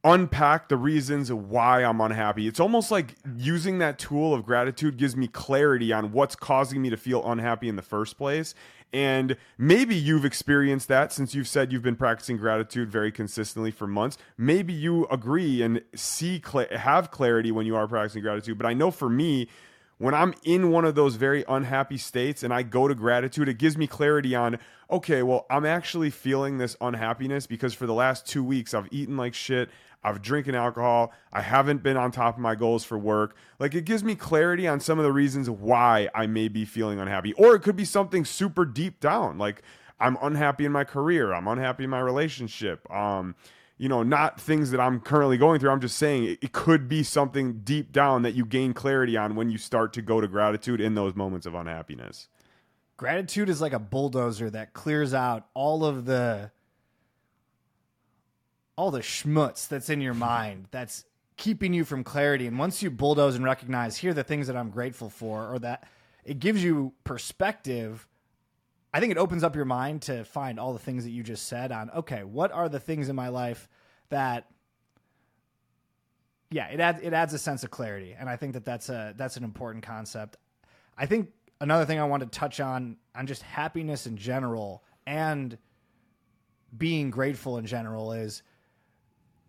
unpack 0.07 0.69
the 0.69 0.77
reasons 0.77 1.33
why 1.33 1.83
I'm 1.83 2.01
unhappy. 2.01 2.47
It's 2.47 2.61
almost 2.61 2.93
like 2.93 3.17
using 3.37 3.79
that 3.79 3.99
tool 3.99 4.33
of 4.33 4.47
gratitude 4.47 4.99
gives 4.99 5.17
me 5.17 5.27
clarity 5.27 5.93
on 5.93 6.13
what's 6.13 6.37
causing 6.37 6.81
me 6.81 6.91
to 6.91 6.97
feel 6.97 7.29
unhappy 7.29 7.69
in 7.69 7.75
the 7.75 7.83
first 7.83 8.17
place. 8.17 8.55
And 8.93 9.37
maybe 9.59 9.97
you've 9.97 10.25
experienced 10.25 10.87
that 10.89 11.13
since 11.13 11.35
you've 11.35 11.49
said 11.49 11.73
you've 11.73 11.83
been 11.83 11.97
practicing 11.97 12.37
gratitude 12.37 12.89
very 12.89 13.11
consistently 13.11 13.73
for 13.73 13.89
months. 13.89 14.17
Maybe 14.39 14.73
you 14.73 15.07
agree 15.11 15.61
and 15.61 15.83
see 15.97 16.41
have 16.71 17.11
clarity 17.11 17.51
when 17.51 17.67
you 17.67 17.75
are 17.75 17.89
practicing 17.89 18.23
gratitude. 18.23 18.57
But 18.57 18.67
I 18.67 18.75
know 18.75 18.93
for 18.93 19.09
me, 19.09 19.49
when 19.99 20.15
I'm 20.15 20.35
in 20.45 20.71
one 20.71 20.85
of 20.85 20.95
those 20.95 21.17
very 21.17 21.45
unhappy 21.49 21.99
states 21.99 22.45
and 22.45 22.55
I 22.55 22.63
go 22.63 22.87
to 22.87 22.95
gratitude, 22.95 23.49
it 23.49 23.59
gives 23.59 23.77
me 23.77 23.89
clarity 23.89 24.37
on, 24.37 24.59
okay, 24.89 25.25
well, 25.25 25.47
I'm 25.51 25.67
actually 25.67 26.11
feeling 26.11 26.59
this 26.59 26.77
unhappiness 26.81 27.49
because 27.49 27.75
for 27.75 27.87
the 27.87 27.95
last 27.95 28.25
two 28.25 28.45
weeks 28.45 28.73
I've 28.73 28.89
eaten 28.93 29.17
like 29.17 29.35
shit. 29.35 29.69
I've 30.07 30.23
drinking 30.23 30.55
alcohol. 30.55 31.13
I 31.33 31.41
haven't 31.41 31.83
been 31.83 31.97
on 31.97 32.13
top 32.13 32.37
of 32.37 32.41
my 32.41 32.55
goals 32.55 32.85
for 32.85 32.97
work. 32.97 33.35
Like 33.59 33.75
it 33.75 33.85
gives 33.85 34.05
me 34.05 34.15
clarity 34.15 34.69
on 34.69 34.79
some 34.79 35.01
of 35.01 35.05
the 35.05 35.11
reasons 35.11 35.51
why 35.51 36.09
I 36.15 36.29
may 36.29 36.47
be 36.47 36.65
feeling 36.65 37.01
unhappy. 37.01 37.33
Or 37.33 37.57
it 37.57 37.63
could 37.63 37.75
be 37.75 37.85
something 37.85 38.25
super 38.25 38.65
deep 38.65 39.01
down. 39.01 39.37
Like 39.37 39.63
I'm 39.99 40.17
unhappy 40.23 40.65
in 40.65 40.71
my 40.71 40.85
career. 40.85 41.35
I'm 41.35 41.49
unhappy 41.49 41.85
in 41.85 41.91
my 41.91 41.99
relationship. 41.99 42.89
Um, 42.89 43.35
you 43.79 43.89
know, 43.89 44.05
not 44.05 44.41
things 44.41 44.71
that 44.71 44.81
I'm 44.81 45.01
currently 45.01 45.39
going 45.39 45.59
through. 45.59 45.71
I'm 45.71 45.81
just 45.81 45.99
saying 45.99 46.23
it, 46.23 46.39
it 46.41 46.53
could 46.53 46.89
be 46.89 47.03
something 47.03 47.63
deep 47.65 47.91
down 47.91 48.23
that 48.23 48.35
you 48.35 48.47
gain 48.47 48.75
clarity 48.75 49.17
on 49.17 49.35
when 49.35 49.51
you 49.51 49.59
start 49.59 49.93
to 49.95 50.03
go 50.03 50.21
to 50.21 50.29
gratitude 50.29 50.81
in 50.81 50.95
those 50.95 51.17
moments 51.17 51.47
of 51.47 51.55
unhappiness. 51.57 52.29
Gratitude 52.97 53.49
is 53.49 53.61
like 53.61 53.73
a 53.73 53.81
bulldozer 53.81 54.51
that 54.51 54.73
clears 54.73 55.13
out 55.13 55.49
all 55.53 55.85
of 55.85 56.05
the 56.05 56.53
all 58.77 58.91
the 58.91 59.01
schmutz 59.01 59.69
that's 59.69 59.89
in 59.89 60.01
your 60.01 60.15
mind 60.15 60.69
that's 60.71 61.05
keeping 61.37 61.73
you 61.73 61.85
from 61.85 62.05
clarity. 62.05 62.47
And 62.47 62.59
once 62.59 62.83
you 62.83 62.91
bulldoze 62.91 63.35
and 63.35 63.45
recognize 63.45 63.97
here 63.97 64.11
are 64.11 64.15
the 64.15 64.25
things 64.25 64.47
that 64.47 64.57
I'm 64.57 64.71
grateful 64.71 65.11
for, 65.11 65.53
or 65.53 65.59
that 65.61 65.89
it 66.25 66.39
gives 66.39 66.63
you 66.63 66.93
perspective. 67.05 68.07
I 68.93 69.01
think 69.01 69.13
it 69.13 69.19
opens 69.19 69.45
up 69.45 69.55
your 69.55 69.65
mind 69.65 70.03
to 70.03 70.25
find 70.25 70.59
all 70.59 70.73
the 70.73 70.79
things 70.79 71.05
that 71.05 71.11
you 71.11 71.23
just 71.23 71.47
said 71.47 71.71
on, 71.73 71.91
okay, 71.91 72.25
what 72.25 72.53
are 72.53 72.69
the 72.69 72.81
things 72.81 73.09
in 73.09 73.17
my 73.17 73.29
life 73.29 73.69
that 74.09 74.47
yeah, 76.51 76.69
it 76.69 76.81
adds 76.81 77.01
it 77.03 77.13
adds 77.13 77.35
a 77.35 77.39
sense 77.39 77.65
of 77.65 77.71
clarity, 77.71 78.15
and 78.19 78.29
I 78.29 78.37
think 78.37 78.53
that 78.53 78.65
that's 78.65 78.89
a 78.89 79.15
that's 79.17 79.37
an 79.37 79.45
important 79.45 79.85
concept. 79.85 80.37
I 80.97 81.07
think 81.07 81.31
another 81.61 81.85
thing 81.85 81.99
I 81.99 82.05
want 82.05 82.23
to 82.23 82.29
touch 82.29 82.61
on 82.61 82.97
on 83.15 83.27
just 83.27 83.43
happiness 83.43 84.07
in 84.07 84.17
general 84.17 84.85
and 85.07 85.59
being 86.77 87.11
grateful 87.11 87.59
in 87.59 87.67
general 87.67 88.13
is 88.13 88.43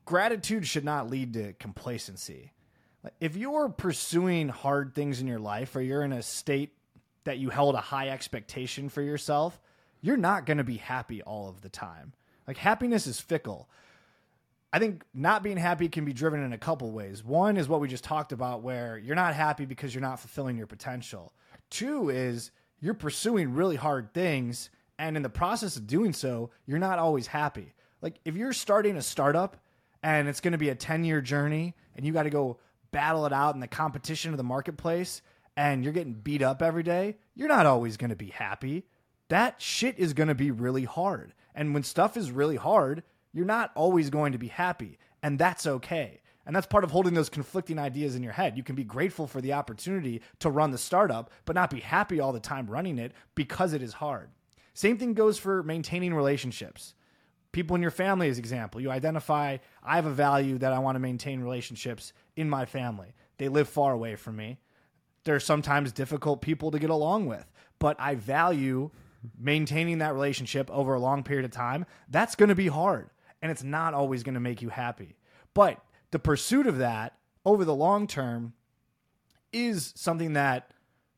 gratitude 0.07 0.65
should 0.65 0.85
not 0.85 1.09
lead 1.09 1.33
to 1.33 1.53
complacency. 1.53 2.53
If 3.19 3.35
you're 3.35 3.69
pursuing 3.69 4.47
hard 4.47 4.95
things 4.95 5.19
in 5.21 5.27
your 5.27 5.37
life 5.37 5.75
or 5.75 5.81
you're 5.81 6.01
in 6.01 6.13
a 6.13 6.23
state 6.23 6.73
that 7.25 7.37
you 7.37 7.49
held 7.49 7.75
a 7.75 7.81
high 7.81 8.09
expectation 8.09 8.89
for 8.89 9.01
yourself, 9.01 9.59
you're 10.01 10.17
not 10.17 10.45
going 10.45 10.57
to 10.57 10.63
be 10.63 10.77
happy 10.77 11.21
all 11.21 11.49
of 11.49 11.61
the 11.61 11.69
time. 11.69 12.13
Like 12.47 12.57
happiness 12.57 13.05
is 13.05 13.19
fickle. 13.19 13.69
I 14.71 14.79
think 14.79 15.03
not 15.13 15.43
being 15.43 15.57
happy 15.57 15.89
can 15.89 16.05
be 16.05 16.13
driven 16.13 16.41
in 16.41 16.53
a 16.53 16.57
couple 16.57 16.89
ways. 16.91 17.23
One 17.23 17.57
is 17.57 17.67
what 17.67 17.81
we 17.81 17.89
just 17.89 18.03
talked 18.05 18.31
about, 18.31 18.63
where 18.63 18.97
you're 18.97 19.15
not 19.15 19.33
happy 19.33 19.65
because 19.65 19.93
you're 19.93 20.01
not 20.01 20.19
fulfilling 20.21 20.57
your 20.57 20.67
potential. 20.67 21.33
Two 21.69 22.09
is 22.09 22.51
you're 22.79 22.93
pursuing 22.93 23.53
really 23.53 23.75
hard 23.75 24.13
things, 24.13 24.69
and 24.97 25.17
in 25.17 25.23
the 25.23 25.29
process 25.29 25.75
of 25.75 25.85
doing 25.85 26.13
so, 26.13 26.49
you're 26.65 26.79
not 26.79 26.99
always 26.99 27.27
happy. 27.27 27.73
Like 28.01 28.19
if 28.23 28.35
you're 28.35 28.53
starting 28.53 28.95
a 28.95 29.01
startup 29.01 29.57
and 30.03 30.27
it's 30.27 30.41
going 30.41 30.53
to 30.53 30.57
be 30.57 30.69
a 30.69 30.75
10 30.75 31.03
year 31.03 31.21
journey 31.21 31.75
and 31.95 32.05
you 32.05 32.13
got 32.13 32.23
to 32.23 32.29
go 32.29 32.59
battle 32.91 33.25
it 33.25 33.33
out 33.33 33.55
in 33.55 33.61
the 33.61 33.67
competition 33.67 34.31
of 34.31 34.37
the 34.37 34.43
marketplace 34.43 35.21
and 35.55 35.83
you're 35.83 35.93
getting 35.93 36.13
beat 36.13 36.41
up 36.41 36.61
every 36.61 36.83
day, 36.83 37.17
you're 37.35 37.47
not 37.47 37.65
always 37.65 37.97
going 37.97 38.11
to 38.11 38.15
be 38.15 38.29
happy. 38.29 38.85
That 39.29 39.61
shit 39.61 39.97
is 39.97 40.13
going 40.13 40.29
to 40.29 40.35
be 40.35 40.51
really 40.51 40.85
hard. 40.85 41.33
And 41.55 41.73
when 41.73 41.83
stuff 41.83 42.15
is 42.15 42.31
really 42.31 42.55
hard, 42.55 43.03
you're 43.33 43.45
not 43.45 43.71
always 43.75 44.09
going 44.09 44.31
to 44.31 44.37
be 44.37 44.47
happy. 44.47 44.99
And 45.23 45.37
that's 45.39 45.65
okay. 45.65 46.21
And 46.45 46.55
that's 46.55 46.67
part 46.67 46.85
of 46.85 46.91
holding 46.91 47.13
those 47.13 47.27
conflicting 47.27 47.77
ideas 47.77 48.15
in 48.15 48.23
your 48.23 48.31
head. 48.31 48.55
You 48.55 48.63
can 48.63 48.75
be 48.75 48.85
grateful 48.85 49.27
for 49.27 49.41
the 49.41 49.53
opportunity 49.53 50.21
to 50.39 50.49
run 50.49 50.71
the 50.71 50.77
startup, 50.77 51.29
but 51.43 51.55
not 51.55 51.69
be 51.69 51.81
happy 51.81 52.21
all 52.21 52.31
the 52.31 52.39
time 52.39 52.67
running 52.67 52.99
it 52.99 53.11
because 53.35 53.73
it 53.73 53.81
is 53.81 53.93
hard. 53.93 54.29
Same 54.73 54.97
thing 54.97 55.13
goes 55.13 55.37
for 55.37 55.63
maintaining 55.63 56.13
relationships 56.13 56.93
people 57.57 57.75
in 57.75 57.81
your 57.81 57.89
family 57.89 58.29
as 58.29 58.37
example. 58.37 58.79
You 58.79 58.91
identify 58.91 59.57
i 59.83 59.95
have 59.95 60.05
a 60.05 60.11
value 60.11 60.59
that 60.59 60.73
i 60.73 60.77
want 60.77 60.95
to 60.95 60.99
maintain 60.99 61.41
relationships 61.41 62.13
in 62.35 62.47
my 62.47 62.65
family. 62.65 63.15
They 63.39 63.49
live 63.49 63.67
far 63.67 63.93
away 63.93 64.15
from 64.15 64.35
me. 64.35 64.59
They're 65.23 65.39
sometimes 65.39 65.91
difficult 65.91 66.39
people 66.39 66.69
to 66.69 66.77
get 66.77 66.91
along 66.91 67.25
with 67.25 67.51
but 67.79 67.99
i 67.99 68.13
value 68.13 68.91
maintaining 69.39 69.97
that 69.97 70.13
relationship 70.13 70.69
over 70.69 70.93
a 70.93 70.99
long 70.99 71.23
period 71.23 71.45
of 71.45 71.51
time. 71.51 71.87
That's 72.07 72.35
going 72.35 72.49
to 72.49 72.55
be 72.55 72.67
hard 72.67 73.09
and 73.41 73.51
it's 73.51 73.63
not 73.63 73.95
always 73.95 74.21
going 74.21 74.35
to 74.35 74.39
make 74.39 74.61
you 74.61 74.69
happy. 74.69 75.15
But 75.55 75.83
the 76.11 76.19
pursuit 76.19 76.67
of 76.67 76.77
that 76.77 77.17
over 77.43 77.65
the 77.65 77.73
long 77.73 78.05
term 78.05 78.53
is 79.51 79.93
something 79.95 80.33
that 80.33 80.69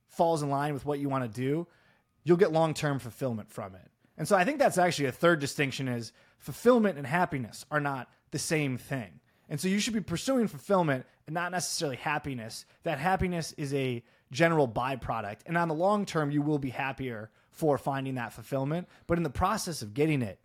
falls 0.07 0.41
in 0.41 0.49
line 0.49 0.73
with 0.73 0.85
what 0.85 0.99
you 0.99 1.09
want 1.09 1.25
to 1.25 1.41
do. 1.41 1.67
You'll 2.23 2.37
get 2.37 2.53
long 2.53 2.73
term 2.73 2.97
fulfillment 2.97 3.51
from 3.51 3.75
it. 3.75 3.91
And 4.17 4.27
so 4.27 4.37
I 4.37 4.43
think 4.43 4.59
that's 4.59 4.77
actually 4.77 5.05
a 5.07 5.13
third 5.13 5.39
distinction 5.39 5.87
is 5.87 6.11
fulfillment 6.39 6.97
and 6.97 7.05
happiness 7.05 7.65
are 7.69 7.79
not 7.79 8.09
the 8.31 8.39
same 8.39 8.77
thing. 8.77 9.19
And 9.49 9.59
so 9.59 9.67
you 9.67 9.79
should 9.79 9.93
be 9.93 10.01
pursuing 10.01 10.47
fulfillment 10.47 11.05
and 11.27 11.33
not 11.33 11.51
necessarily 11.51 11.97
happiness. 11.97 12.65
That 12.83 12.99
happiness 12.99 13.53
is 13.57 13.73
a 13.73 14.03
general 14.31 14.67
byproduct. 14.67 15.39
And 15.45 15.57
on 15.57 15.67
the 15.67 15.73
long 15.73 16.05
term, 16.05 16.31
you 16.31 16.41
will 16.41 16.59
be 16.59 16.69
happier 16.69 17.29
for 17.51 17.77
finding 17.77 18.15
that 18.15 18.33
fulfillment. 18.33 18.87
But 19.07 19.17
in 19.17 19.23
the 19.23 19.29
process 19.29 19.81
of 19.81 19.93
getting 19.93 20.21
it, 20.21 20.39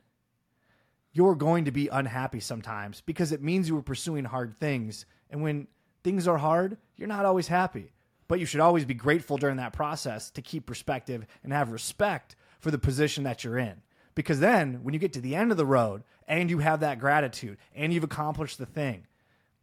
you're 1.13 1.37
going 1.37 1.67
to 1.67 1.71
be 1.71 1.89
unhappy 1.89 2.41
sometimes 2.41 3.03
because 3.03 3.31
it 3.31 3.43
means 3.43 3.69
you 3.69 3.77
were 3.77 3.83
pursuing 3.83 4.25
hard 4.25 4.59
things. 4.59 5.07
And 5.31 5.43
when 5.43 5.69
things 6.03 6.27
are 6.27 6.39
hard, 6.39 6.77
you're 6.97 7.09
not 7.09 7.25
always 7.25 7.47
happy. 7.47 7.93
But 8.27 8.41
you 8.41 8.47
should 8.47 8.61
always 8.61 8.87
be 8.87 8.95
grateful 8.95 9.37
during 9.37 9.59
that 9.59 9.75
process 9.75 10.31
to 10.31 10.43
keep 10.43 10.67
perspective 10.67 11.27
and 11.45 11.53
have 11.53 11.71
respect 11.71 12.37
for 12.59 12.71
the 12.71 12.79
position 12.79 13.25
that 13.25 13.45
you're 13.45 13.59
in. 13.59 13.83
Because 14.15 14.41
then 14.41 14.81
when 14.83 14.95
you 14.95 15.01
get 15.01 15.13
to 15.15 15.21
the 15.21 15.35
end 15.35 15.51
of 15.51 15.57
the 15.57 15.67
road 15.67 16.03
and 16.29 16.51
you 16.51 16.59
have 16.59 16.81
that 16.81 16.99
gratitude 16.99 17.59
and 17.75 17.93
you've 17.93 18.05
accomplished 18.05 18.59
the 18.59 18.67
thing, 18.67 19.07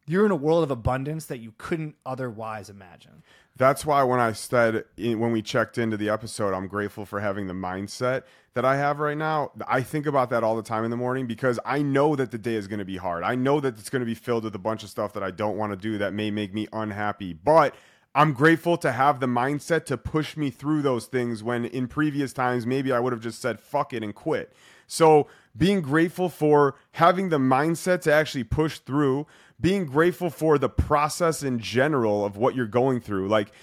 you're 0.07 0.25
in 0.25 0.31
a 0.31 0.35
world 0.35 0.63
of 0.63 0.71
abundance 0.71 1.25
that 1.27 1.39
you 1.39 1.53
couldn't 1.57 1.95
otherwise 2.05 2.69
imagine. 2.69 3.23
That's 3.55 3.85
why 3.85 4.03
when 4.03 4.19
I 4.19 4.31
said 4.31 4.85
when 4.97 5.31
we 5.31 5.41
checked 5.41 5.77
into 5.77 5.95
the 5.95 6.09
episode, 6.09 6.53
I'm 6.53 6.67
grateful 6.67 7.05
for 7.05 7.19
having 7.19 7.47
the 7.47 7.53
mindset 7.53 8.23
that 8.53 8.65
I 8.65 8.77
have 8.77 8.99
right 8.99 9.17
now. 9.17 9.51
I 9.67 9.81
think 9.81 10.05
about 10.05 10.29
that 10.31 10.43
all 10.43 10.55
the 10.55 10.63
time 10.63 10.83
in 10.83 10.91
the 10.91 10.97
morning 10.97 11.27
because 11.27 11.59
I 11.65 11.81
know 11.81 12.15
that 12.15 12.31
the 12.31 12.37
day 12.37 12.55
is 12.55 12.67
going 12.67 12.79
to 12.79 12.85
be 12.85 12.97
hard. 12.97 13.23
I 13.23 13.35
know 13.35 13.59
that 13.59 13.77
it's 13.77 13.89
going 13.89 14.01
to 14.01 14.05
be 14.05 14.15
filled 14.15 14.43
with 14.43 14.55
a 14.55 14.59
bunch 14.59 14.83
of 14.83 14.89
stuff 14.89 15.13
that 15.13 15.23
I 15.23 15.31
don't 15.31 15.57
want 15.57 15.71
to 15.73 15.77
do 15.77 15.97
that 15.99 16.13
may 16.13 16.31
make 16.31 16.53
me 16.53 16.67
unhappy. 16.73 17.33
But 17.33 17.75
I'm 18.13 18.33
grateful 18.33 18.77
to 18.77 18.91
have 18.91 19.19
the 19.19 19.27
mindset 19.27 19.85
to 19.85 19.97
push 19.97 20.35
me 20.35 20.49
through 20.49 20.81
those 20.81 21.05
things 21.05 21.43
when 21.43 21.65
in 21.65 21.87
previous 21.87 22.33
times 22.33 22.65
maybe 22.65 22.91
I 22.91 22.99
would 22.99 23.13
have 23.13 23.21
just 23.21 23.41
said 23.41 23.59
fuck 23.61 23.93
it 23.93 24.03
and 24.03 24.13
quit. 24.13 24.53
So, 24.87 25.27
being 25.57 25.81
grateful 25.81 26.27
for 26.27 26.75
having 26.91 27.29
the 27.29 27.37
mindset 27.37 28.01
to 28.01 28.13
actually 28.13 28.43
push 28.43 28.79
through, 28.79 29.25
being 29.59 29.85
grateful 29.85 30.29
for 30.29 30.57
the 30.57 30.67
process 30.67 31.43
in 31.43 31.59
general 31.59 32.25
of 32.25 32.35
what 32.35 32.55
you're 32.55 32.65
going 32.65 32.99
through. 32.99 33.29
Like, 33.29 33.53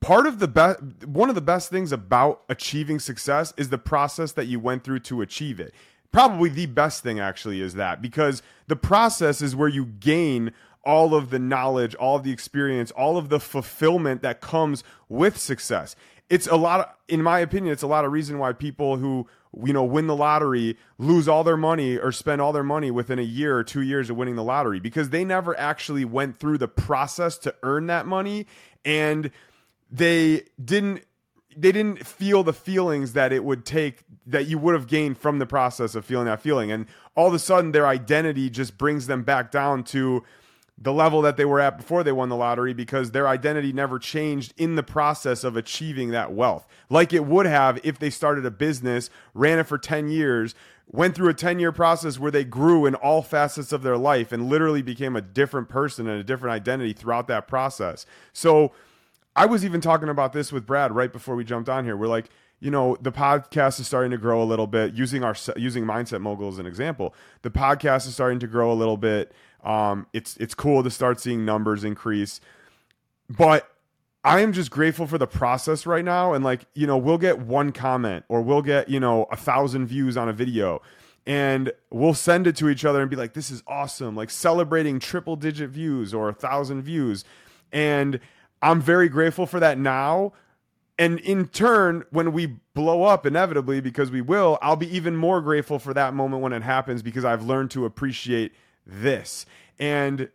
part 0.00 0.26
of 0.26 0.38
the 0.38 0.46
best, 0.46 0.80
one 1.04 1.28
of 1.28 1.34
the 1.34 1.40
best 1.40 1.70
things 1.70 1.90
about 1.90 2.44
achieving 2.48 3.00
success 3.00 3.52
is 3.56 3.70
the 3.70 3.78
process 3.78 4.32
that 4.32 4.46
you 4.46 4.60
went 4.60 4.84
through 4.84 5.00
to 5.00 5.22
achieve 5.22 5.58
it. 5.58 5.74
Probably 6.12 6.48
the 6.48 6.66
best 6.66 7.02
thing 7.02 7.18
actually 7.18 7.60
is 7.60 7.74
that 7.74 8.00
because 8.00 8.42
the 8.68 8.76
process 8.76 9.42
is 9.42 9.56
where 9.56 9.68
you 9.68 9.86
gain 9.86 10.52
all 10.86 11.14
of 11.14 11.30
the 11.30 11.38
knowledge, 11.38 11.96
all 11.96 12.16
of 12.16 12.22
the 12.22 12.30
experience, 12.30 12.92
all 12.92 13.18
of 13.18 13.28
the 13.28 13.40
fulfillment 13.40 14.22
that 14.22 14.40
comes 14.40 14.84
with 15.08 15.36
success. 15.36 15.96
It's 16.30 16.46
a 16.46 16.56
lot 16.56 16.80
of, 16.80 16.86
in 17.08 17.22
my 17.22 17.40
opinion, 17.40 17.72
it's 17.72 17.82
a 17.82 17.88
lot 17.88 18.04
of 18.04 18.12
reason 18.12 18.38
why 18.38 18.52
people 18.52 18.96
who, 18.96 19.26
you 19.64 19.72
know, 19.72 19.84
win 19.84 20.06
the 20.06 20.16
lottery 20.16 20.76
lose 20.98 21.28
all 21.28 21.42
their 21.42 21.56
money 21.56 21.98
or 21.98 22.12
spend 22.12 22.40
all 22.40 22.52
their 22.52 22.62
money 22.62 22.92
within 22.92 23.18
a 23.18 23.22
year 23.22 23.56
or 23.56 23.64
two 23.64 23.82
years 23.82 24.10
of 24.10 24.16
winning 24.16 24.36
the 24.36 24.44
lottery 24.44 24.78
because 24.78 25.10
they 25.10 25.24
never 25.24 25.58
actually 25.58 26.04
went 26.04 26.38
through 26.38 26.58
the 26.58 26.68
process 26.68 27.36
to 27.38 27.54
earn 27.64 27.86
that 27.88 28.06
money 28.06 28.46
and 28.84 29.30
they 29.90 30.42
didn't 30.64 31.02
they 31.58 31.72
didn't 31.72 32.06
feel 32.06 32.42
the 32.42 32.52
feelings 32.52 33.14
that 33.14 33.32
it 33.32 33.42
would 33.42 33.64
take 33.64 34.04
that 34.26 34.46
you 34.46 34.58
would 34.58 34.74
have 34.74 34.86
gained 34.86 35.16
from 35.16 35.38
the 35.38 35.46
process 35.46 35.94
of 35.94 36.04
feeling 36.04 36.26
that 36.26 36.40
feeling 36.40 36.70
and 36.70 36.86
all 37.14 37.28
of 37.28 37.34
a 37.34 37.38
sudden 37.38 37.72
their 37.72 37.86
identity 37.86 38.50
just 38.50 38.76
brings 38.76 39.06
them 39.06 39.22
back 39.22 39.50
down 39.50 39.82
to 39.82 40.22
the 40.78 40.92
level 40.92 41.22
that 41.22 41.36
they 41.36 41.44
were 41.44 41.60
at 41.60 41.78
before 41.78 42.04
they 42.04 42.12
won 42.12 42.28
the 42.28 42.36
lottery 42.36 42.74
because 42.74 43.10
their 43.10 43.26
identity 43.26 43.72
never 43.72 43.98
changed 43.98 44.52
in 44.58 44.76
the 44.76 44.82
process 44.82 45.42
of 45.42 45.56
achieving 45.56 46.10
that 46.10 46.32
wealth. 46.32 46.66
Like 46.90 47.12
it 47.12 47.24
would 47.24 47.46
have 47.46 47.80
if 47.82 47.98
they 47.98 48.10
started 48.10 48.44
a 48.44 48.50
business, 48.50 49.08
ran 49.32 49.58
it 49.58 49.64
for 49.64 49.78
10 49.78 50.08
years, 50.08 50.54
went 50.86 51.14
through 51.14 51.30
a 51.30 51.34
10 51.34 51.58
year 51.58 51.72
process 51.72 52.18
where 52.18 52.30
they 52.30 52.44
grew 52.44 52.84
in 52.84 52.94
all 52.94 53.22
facets 53.22 53.72
of 53.72 53.82
their 53.82 53.96
life 53.96 54.32
and 54.32 54.50
literally 54.50 54.82
became 54.82 55.16
a 55.16 55.22
different 55.22 55.70
person 55.70 56.06
and 56.06 56.20
a 56.20 56.24
different 56.24 56.52
identity 56.52 56.92
throughout 56.92 57.26
that 57.28 57.48
process. 57.48 58.04
So 58.34 58.72
I 59.34 59.46
was 59.46 59.64
even 59.64 59.80
talking 59.80 60.10
about 60.10 60.34
this 60.34 60.52
with 60.52 60.66
Brad 60.66 60.94
right 60.94 61.12
before 61.12 61.36
we 61.36 61.44
jumped 61.44 61.70
on 61.70 61.84
here. 61.84 61.96
We're 61.96 62.06
like, 62.06 62.28
you 62.60 62.70
know 62.70 62.96
the 63.00 63.12
podcast 63.12 63.80
is 63.80 63.86
starting 63.86 64.10
to 64.10 64.16
grow 64.16 64.42
a 64.42 64.44
little 64.44 64.66
bit 64.66 64.94
using 64.94 65.22
our 65.22 65.36
using 65.56 65.84
mindset 65.84 66.20
mogul 66.22 66.48
as 66.48 66.58
an 66.58 66.64
example 66.64 67.14
the 67.42 67.50
podcast 67.50 68.06
is 68.06 68.14
starting 68.14 68.38
to 68.38 68.46
grow 68.46 68.72
a 68.72 68.74
little 68.74 68.96
bit 68.96 69.32
um, 69.64 70.06
it's 70.12 70.36
it's 70.36 70.54
cool 70.54 70.82
to 70.82 70.90
start 70.90 71.20
seeing 71.20 71.44
numbers 71.44 71.84
increase, 71.84 72.40
but 73.28 73.70
I 74.26 74.40
am 74.40 74.52
just 74.52 74.72
grateful 74.72 75.06
for 75.06 75.18
the 75.18 75.26
process 75.28 75.86
right 75.86 76.04
now. 76.04 76.32
And 76.32 76.44
like, 76.44 76.66
you 76.74 76.84
know, 76.84 76.98
we'll 76.98 77.16
get 77.16 77.38
one 77.38 77.70
comment 77.70 78.24
or 78.28 78.42
we'll 78.42 78.60
get, 78.60 78.88
you 78.88 78.98
know, 78.98 79.28
a 79.30 79.36
thousand 79.36 79.86
views 79.86 80.16
on 80.16 80.28
a 80.28 80.32
video 80.32 80.82
and 81.26 81.72
we'll 81.90 82.12
send 82.12 82.48
it 82.48 82.56
to 82.56 82.68
each 82.68 82.84
other 82.84 83.00
and 83.00 83.08
be 83.08 83.14
like, 83.14 83.34
this 83.34 83.52
is 83.52 83.62
awesome. 83.68 84.16
Like 84.16 84.30
celebrating 84.30 84.98
triple 84.98 85.36
digit 85.36 85.70
views 85.70 86.12
or 86.12 86.28
a 86.28 86.32
thousand 86.32 86.82
views. 86.82 87.24
And 87.70 88.18
I'm 88.62 88.80
very 88.80 89.08
grateful 89.08 89.46
for 89.46 89.60
that 89.60 89.78
now. 89.78 90.32
And 90.98 91.20
in 91.20 91.46
turn, 91.46 92.04
when 92.10 92.32
we 92.32 92.46
blow 92.74 93.04
up 93.04 93.26
inevitably, 93.26 93.80
because 93.80 94.10
we 94.10 94.22
will, 94.22 94.58
I'll 94.60 94.74
be 94.74 94.92
even 94.92 95.14
more 95.14 95.40
grateful 95.40 95.78
for 95.78 95.94
that 95.94 96.14
moment 96.14 96.42
when 96.42 96.52
it 96.52 96.62
happens 96.62 97.00
because 97.00 97.24
I've 97.24 97.44
learned 97.44 97.70
to 97.72 97.84
appreciate 97.84 98.52
this. 98.86 99.46
And 99.78 100.30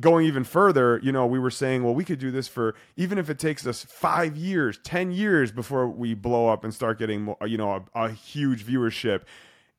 going 0.00 0.26
even 0.26 0.44
further, 0.44 1.00
you 1.02 1.12
know, 1.12 1.26
we 1.26 1.38
were 1.38 1.50
saying, 1.50 1.82
well, 1.82 1.94
we 1.94 2.04
could 2.04 2.18
do 2.18 2.30
this 2.30 2.48
for 2.48 2.74
even 2.96 3.18
if 3.18 3.28
it 3.28 3.38
takes 3.38 3.66
us 3.66 3.84
five 3.84 4.36
years, 4.36 4.78
10 4.84 5.10
years 5.10 5.50
before 5.50 5.88
we 5.88 6.14
blow 6.14 6.48
up 6.48 6.64
and 6.64 6.72
start 6.72 6.98
getting, 6.98 7.34
you 7.46 7.58
know, 7.58 7.84
a, 7.94 8.04
a, 8.04 8.10
huge 8.10 8.64
viewership. 8.64 9.22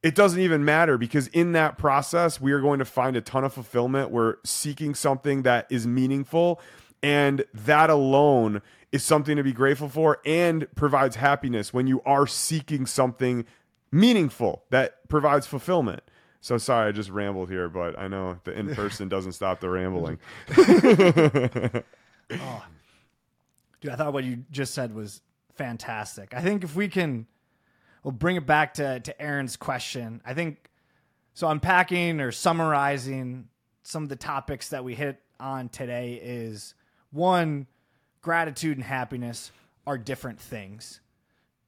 It 0.04 0.16
doesn't 0.16 0.40
even 0.40 0.64
matter 0.64 0.98
because 0.98 1.28
in 1.28 1.54
that 1.54 1.78
process, 1.78 2.40
we 2.40 2.52
are 2.52 2.62
going 2.62 2.80
to 2.80 2.86
find 2.86 3.18
a 3.18 3.22
ton 3.22 3.44
of 3.44 3.54
fulfillment. 3.54 4.12
We're 4.12 4.36
seeking 4.44 4.96
something 4.96 5.44
that 5.44 5.68
is 5.70 5.88
meaningful. 5.88 6.60
And 7.02 7.46
that 7.54 7.90
alone 7.90 8.62
is 8.92 9.04
something 9.04 9.38
to 9.38 9.44
be 9.44 9.54
grateful 9.54 9.90
for 9.90 10.20
and 10.26 10.68
provides 10.76 11.16
happiness 11.16 11.74
when 11.74 11.88
you 11.88 12.02
are 12.06 12.28
seeking 12.28 12.86
something 12.86 13.46
meaningful 13.92 14.64
that 14.70 15.08
provides 15.10 15.48
fulfillment. 15.48 16.02
So 16.42 16.58
sorry, 16.58 16.88
I 16.88 16.92
just 16.92 17.10
rambled 17.10 17.50
here, 17.50 17.68
but 17.68 18.00
I 18.00 18.08
know 18.08 18.40
the 18.44 18.58
in 18.58 18.74
person 18.74 19.10
doesn't 19.10 19.34
stop 19.34 19.60
the 19.60 19.70
rambling. 19.70 20.20
oh. 20.58 21.84
Dude, 23.82 23.92
I 23.92 23.96
thought 23.96 24.14
what 24.14 24.24
you 24.24 24.44
just 24.52 24.74
said 24.74 24.94
was 24.94 25.22
fantastic. 25.54 26.34
I 26.34 26.42
think 26.42 26.64
if 26.64 26.76
we 26.76 26.88
can, 26.88 27.28
we'll 28.04 28.12
bring 28.12 28.36
it 28.36 28.46
back 28.46 28.76
to, 28.76 29.00
to 29.00 29.22
Aaron's 29.22 29.58
question. 29.58 30.22
I 30.26 30.34
think 30.34 30.70
so. 31.34 31.48
Unpacking 31.50 32.20
or 32.20 32.32
summarizing 32.32 33.48
some 33.84 34.04
of 34.04 34.10
the 34.10 34.16
topics 34.16 34.70
that 34.70 34.84
we 34.84 34.96
hit 34.96 35.22
on 35.40 35.70
today 35.70 36.20
is 36.22 36.74
one, 37.12 37.68
gratitude 38.22 38.78
and 38.78 38.86
happiness 38.86 39.52
are 39.88 39.98
different 39.98 40.40
things. 40.40 41.00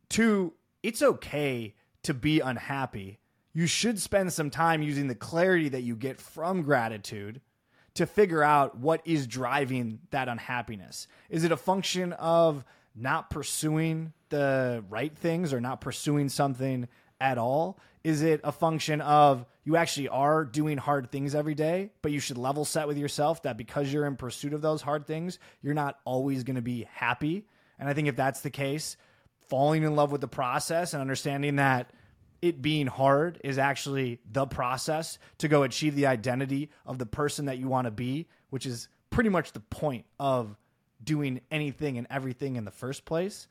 Two, 0.10 0.54
it's 0.84 1.02
okay 1.02 1.76
to 2.04 2.14
be 2.14 2.40
unhappy 2.40 3.21
you 3.54 3.68
should 3.68 4.00
spend 4.00 4.32
some 4.34 4.50
time 4.50 4.82
using 4.82 5.08
the 5.08 5.16
clarity 5.16 5.70
that 5.70 5.82
you 5.82 5.96
get 5.96 6.20
from 6.20 6.62
gratitude 6.62 7.42
to 7.96 8.06
figure 8.06 8.44
out 8.44 8.78
what 8.78 9.02
is 9.06 9.28
driving 9.28 10.00
that 10.12 10.30
unhappiness. 10.30 11.08
Is 11.30 11.44
it 11.44 11.52
a 11.52 11.58
function 11.58 12.14
of 12.14 12.64
not 12.96 13.30
pursuing 13.30 14.14
the 14.30 14.84
right 14.90 15.16
things 15.18 15.54
or 15.54 15.60
not 15.60 15.82
pursuing 15.82 16.30
something 16.30 16.88
at 17.20 17.38
all? 17.38 17.80
Is 18.04 18.22
it 18.22 18.42
a 18.44 18.52
function 18.52 19.02
of 19.02 19.46
you 19.64 19.76
actually 19.76 20.08
are 20.08 20.44
doing 20.44 20.78
hard 20.78 21.12
things 21.12 21.36
every 21.36 21.54
day, 21.54 21.92
but 22.02 22.12
you 22.12 22.20
should 22.20 22.38
level 22.38 22.66
set 22.66 22.88
with 22.88 22.98
yourself 22.98 23.44
that 23.44 23.58
because 23.58 23.92
you're 23.92 24.08
in 24.08 24.16
pursuit 24.16 24.54
of 24.54 24.62
those 24.62 24.82
hard 24.82 25.06
things, 25.06 25.38
you're 25.62 25.74
not 25.74 26.00
always 26.06 26.44
going 26.44 26.56
to 26.56 26.62
be 26.62 26.88
happy? 26.94 27.46
And 27.78 27.90
I 27.90 27.94
think 27.94 28.08
if 28.08 28.16
that's 28.16 28.42
the 28.42 28.50
case, 28.50 28.98
falling 29.50 29.84
in 29.84 29.96
love 29.96 30.12
with 30.12 30.22
the 30.22 30.28
process 30.28 30.94
and 30.94 31.02
understanding 31.02 31.58
that 31.58 31.92
it 32.42 32.62
being 32.62 32.88
hard 32.88 33.40
is 33.44 33.58
actually 33.58 34.20
the 34.32 34.46
process 34.46 35.20
to 35.38 35.48
go 35.48 35.64
achieve 35.64 35.96
the 35.96 36.08
identity 36.08 36.70
of 36.86 36.98
the 36.98 37.06
person 37.06 37.46
that 37.46 37.58
you 37.58 37.68
want 37.68 37.86
to 37.86 37.92
be, 37.92 38.28
which 38.50 38.66
is 38.66 38.88
pretty 39.10 39.30
much 39.30 39.52
the 39.52 39.60
point 39.60 40.06
of 40.20 40.58
doing 41.04 41.42
anything 41.52 41.98
and 41.98 42.08
everything 42.10 42.56
in 42.56 42.66
the 42.66 42.72
first 42.72 43.06
place. 43.06 43.48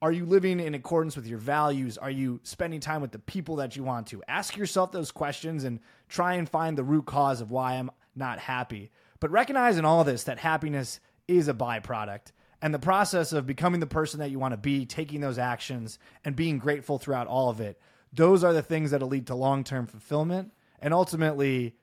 Are 0.00 0.12
you 0.12 0.24
living 0.26 0.60
in 0.60 0.74
accordance 0.74 1.16
with 1.16 1.26
your 1.26 1.38
values? 1.38 1.98
Are 1.98 2.10
you 2.10 2.38
spending 2.44 2.78
time 2.78 3.00
with 3.00 3.10
the 3.10 3.18
people 3.18 3.56
that 3.56 3.74
you 3.74 3.82
want 3.82 4.08
to? 4.08 4.22
Ask 4.28 4.56
yourself 4.56 4.92
those 4.92 5.10
questions 5.10 5.64
and 5.64 5.80
try 6.08 6.34
and 6.34 6.48
find 6.48 6.78
the 6.78 6.84
root 6.84 7.06
cause 7.06 7.40
of 7.40 7.50
why 7.50 7.74
I'm 7.74 7.90
not 8.14 8.38
happy. 8.38 8.92
But 9.18 9.32
recognize 9.32 9.76
in 9.76 9.84
all 9.84 10.04
this 10.04 10.24
that 10.24 10.38
happiness 10.38 11.00
is 11.26 11.48
a 11.48 11.54
byproduct 11.54 12.30
and 12.60 12.74
the 12.74 12.78
process 12.78 13.32
of 13.32 13.46
becoming 13.46 13.80
the 13.80 13.86
person 13.86 14.20
that 14.20 14.30
you 14.30 14.38
want 14.38 14.52
to 14.52 14.58
be, 14.58 14.84
taking 14.86 15.20
those 15.20 15.38
actions, 15.38 15.98
and 16.24 16.34
being 16.34 16.58
grateful 16.58 16.98
throughout 16.98 17.26
all 17.26 17.50
of 17.50 17.60
it, 17.60 17.80
those 18.12 18.42
are 18.42 18.52
the 18.52 18.62
things 18.62 18.90
that'll 18.90 19.08
lead 19.08 19.26
to 19.28 19.34
long 19.34 19.64
term 19.64 19.86
fulfillment. 19.86 20.52
And 20.80 20.94
ultimately, 20.94 21.76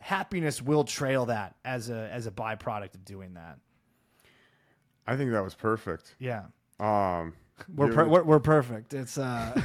happiness 0.00 0.62
will 0.62 0.84
trail 0.84 1.26
that 1.26 1.56
as 1.64 1.90
a 1.90 2.08
as 2.12 2.26
a 2.26 2.30
byproduct 2.30 2.94
of 2.94 3.04
doing 3.04 3.34
that. 3.34 3.58
I 5.06 5.16
think 5.16 5.32
that 5.32 5.42
was 5.42 5.54
perfect. 5.54 6.14
Yeah. 6.18 6.44
Um, 6.78 7.32
we're, 7.74 7.92
per- 7.92 8.06
we're, 8.06 8.22
we're 8.22 8.40
perfect. 8.40 8.94
It's 8.94 9.16
uh. 9.18 9.58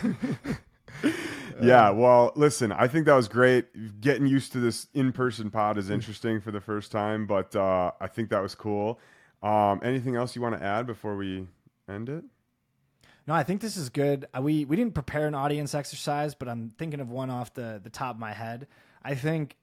yeah. 1.61 1.89
Well, 1.89 2.31
listen, 2.35 2.71
I 2.71 2.87
think 2.87 3.05
that 3.05 3.15
was 3.15 3.27
great. 3.27 4.01
Getting 4.01 4.25
used 4.25 4.53
to 4.53 4.59
this 4.59 4.87
in 4.93 5.11
person 5.11 5.51
pod 5.51 5.77
is 5.77 5.89
interesting 5.89 6.39
for 6.39 6.51
the 6.51 6.61
first 6.61 6.91
time, 6.91 7.27
but 7.27 7.55
uh, 7.55 7.91
I 7.99 8.07
think 8.07 8.29
that 8.29 8.41
was 8.41 8.55
cool. 8.55 8.99
Um, 9.43 9.81
anything 9.83 10.15
else 10.15 10.35
you 10.35 10.41
want 10.41 10.57
to 10.57 10.63
add 10.63 10.87
before 10.87 11.17
we 11.17 11.45
end 11.89 12.07
it? 12.07 12.23
No, 13.27 13.33
I 13.33 13.43
think 13.43 13.61
this 13.61 13.77
is 13.77 13.89
good. 13.89 14.25
Uh, 14.35 14.41
we 14.41 14.65
we 14.65 14.75
didn't 14.75 14.93
prepare 14.93 15.27
an 15.27 15.35
audience 15.35 15.75
exercise, 15.75 16.33
but 16.33 16.47
I'm 16.47 16.73
thinking 16.77 17.01
of 17.01 17.09
one 17.09 17.29
off 17.29 17.53
the 17.53 17.79
the 17.83 17.89
top 17.89 18.15
of 18.15 18.19
my 18.19 18.33
head. 18.33 18.67
I 19.03 19.15
think 19.15 19.57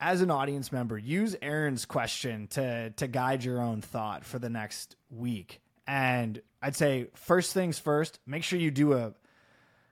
as 0.00 0.20
an 0.20 0.30
audience 0.30 0.70
member, 0.70 0.96
use 0.96 1.36
Aaron's 1.42 1.84
question 1.84 2.46
to 2.48 2.90
to 2.90 3.06
guide 3.08 3.44
your 3.44 3.60
own 3.60 3.80
thought 3.80 4.24
for 4.24 4.38
the 4.38 4.50
next 4.50 4.96
week. 5.10 5.60
And 5.86 6.40
I'd 6.62 6.76
say 6.76 7.08
first 7.14 7.52
things 7.52 7.78
first, 7.78 8.18
make 8.26 8.42
sure 8.42 8.58
you 8.58 8.70
do 8.70 8.94
a 8.94 9.14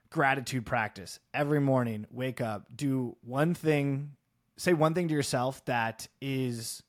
gratitude 0.09 0.65
practice 0.65 1.19
every 1.33 1.59
morning. 1.59 2.07
Wake 2.11 2.41
up, 2.41 2.65
do 2.73 3.15
one 3.21 3.53
thing 3.53 4.15
say 4.57 4.73
one 4.73 4.93
thing 4.93 5.07
to 5.07 5.13
yourself 5.13 5.63
that 5.65 6.07
is 6.21 6.83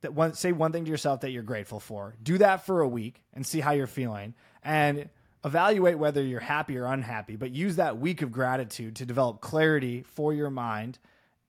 that 0.00 0.14
one 0.14 0.34
say 0.34 0.52
one 0.52 0.72
thing 0.72 0.84
to 0.84 0.90
yourself 0.90 1.20
that 1.20 1.30
you're 1.30 1.42
grateful 1.42 1.80
for. 1.80 2.14
Do 2.22 2.38
that 2.38 2.66
for 2.66 2.80
a 2.80 2.88
week 2.88 3.22
and 3.32 3.46
see 3.46 3.60
how 3.60 3.72
you're 3.72 3.86
feeling 3.86 4.34
and 4.62 5.08
evaluate 5.44 5.98
whether 5.98 6.22
you're 6.22 6.40
happy 6.40 6.76
or 6.76 6.86
unhappy, 6.86 7.36
but 7.36 7.50
use 7.52 7.76
that 7.76 7.98
week 7.98 8.22
of 8.22 8.32
gratitude 8.32 8.96
to 8.96 9.06
develop 9.06 9.40
clarity 9.40 10.02
for 10.02 10.32
your 10.32 10.50
mind, 10.50 10.98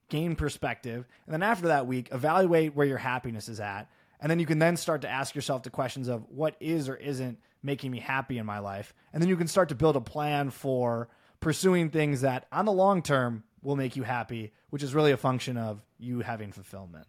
gain 0.09 0.35
perspective, 0.35 1.07
and 1.25 1.33
then 1.33 1.43
after 1.43 1.67
that 1.67 1.87
week, 1.87 2.09
evaluate 2.11 2.75
where 2.75 2.87
your 2.87 2.97
happiness 2.97 3.49
is 3.49 3.59
at. 3.59 3.89
And 4.21 4.29
then 4.29 4.39
you 4.39 4.45
can 4.45 4.59
then 4.59 4.75
start 4.75 5.01
to 5.01 5.09
ask 5.09 5.33
yourself 5.33 5.63
the 5.63 5.69
questions 5.69 6.07
of 6.07 6.25
what 6.29 6.55
is 6.59 6.89
or 6.89 6.95
isn't 6.95 7.39
making 7.63 7.91
me 7.91 7.99
happy 7.99 8.37
in 8.37 8.45
my 8.45 8.59
life. 8.59 8.93
And 9.13 9.21
then 9.21 9.29
you 9.29 9.37
can 9.37 9.47
start 9.47 9.69
to 9.69 9.75
build 9.75 9.95
a 9.95 10.01
plan 10.01 10.49
for 10.49 11.07
pursuing 11.39 11.89
things 11.89 12.21
that 12.21 12.45
on 12.51 12.65
the 12.65 12.71
long 12.71 13.01
term 13.01 13.43
will 13.61 13.75
make 13.75 13.95
you 13.95 14.03
happy, 14.03 14.51
which 14.69 14.83
is 14.83 14.93
really 14.93 15.11
a 15.11 15.17
function 15.17 15.57
of 15.57 15.81
you 15.97 16.21
having 16.21 16.51
fulfillment. 16.51 17.07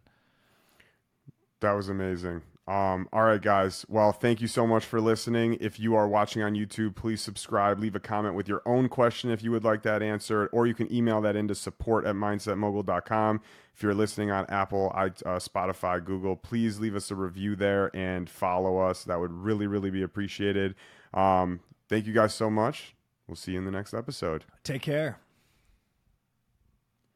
That 1.60 1.72
was 1.72 1.88
amazing. 1.88 2.42
Um, 2.66 3.08
all 3.12 3.24
right, 3.24 3.42
guys. 3.42 3.84
Well, 3.88 4.12
thank 4.12 4.40
you 4.40 4.46
so 4.46 4.64
much 4.64 4.84
for 4.84 5.00
listening. 5.00 5.58
If 5.60 5.80
you 5.80 5.96
are 5.96 6.06
watching 6.06 6.42
on 6.42 6.54
YouTube, 6.54 6.94
please 6.94 7.20
subscribe, 7.20 7.80
leave 7.80 7.96
a 7.96 8.00
comment 8.00 8.36
with 8.36 8.48
your 8.48 8.62
own 8.64 8.88
question 8.88 9.30
if 9.30 9.42
you 9.42 9.50
would 9.50 9.64
like 9.64 9.82
that 9.82 10.02
answered, 10.02 10.48
or 10.52 10.68
you 10.68 10.74
can 10.74 10.92
email 10.92 11.20
that 11.22 11.34
into 11.34 11.54
support 11.54 12.06
at 12.06 12.14
mindsetmogul.com. 12.14 13.40
If 13.74 13.82
you're 13.82 13.94
listening 13.94 14.30
on 14.30 14.46
Apple, 14.48 14.92
uh, 14.94 15.08
Spotify, 15.08 16.04
Google, 16.04 16.36
please 16.36 16.78
leave 16.78 16.94
us 16.94 17.10
a 17.10 17.16
review 17.16 17.56
there 17.56 17.90
and 17.94 18.30
follow 18.30 18.78
us. 18.78 19.04
That 19.04 19.18
would 19.18 19.32
really, 19.32 19.66
really 19.66 19.90
be 19.90 20.02
appreciated. 20.02 20.76
Um, 21.12 21.60
thank 21.88 22.06
you 22.06 22.12
guys 22.12 22.34
so 22.34 22.50
much. 22.50 22.94
We'll 23.26 23.36
see 23.36 23.52
you 23.52 23.58
in 23.58 23.64
the 23.64 23.70
next 23.70 23.94
episode. 23.94 24.44
Take 24.62 24.82
care. 24.82 25.18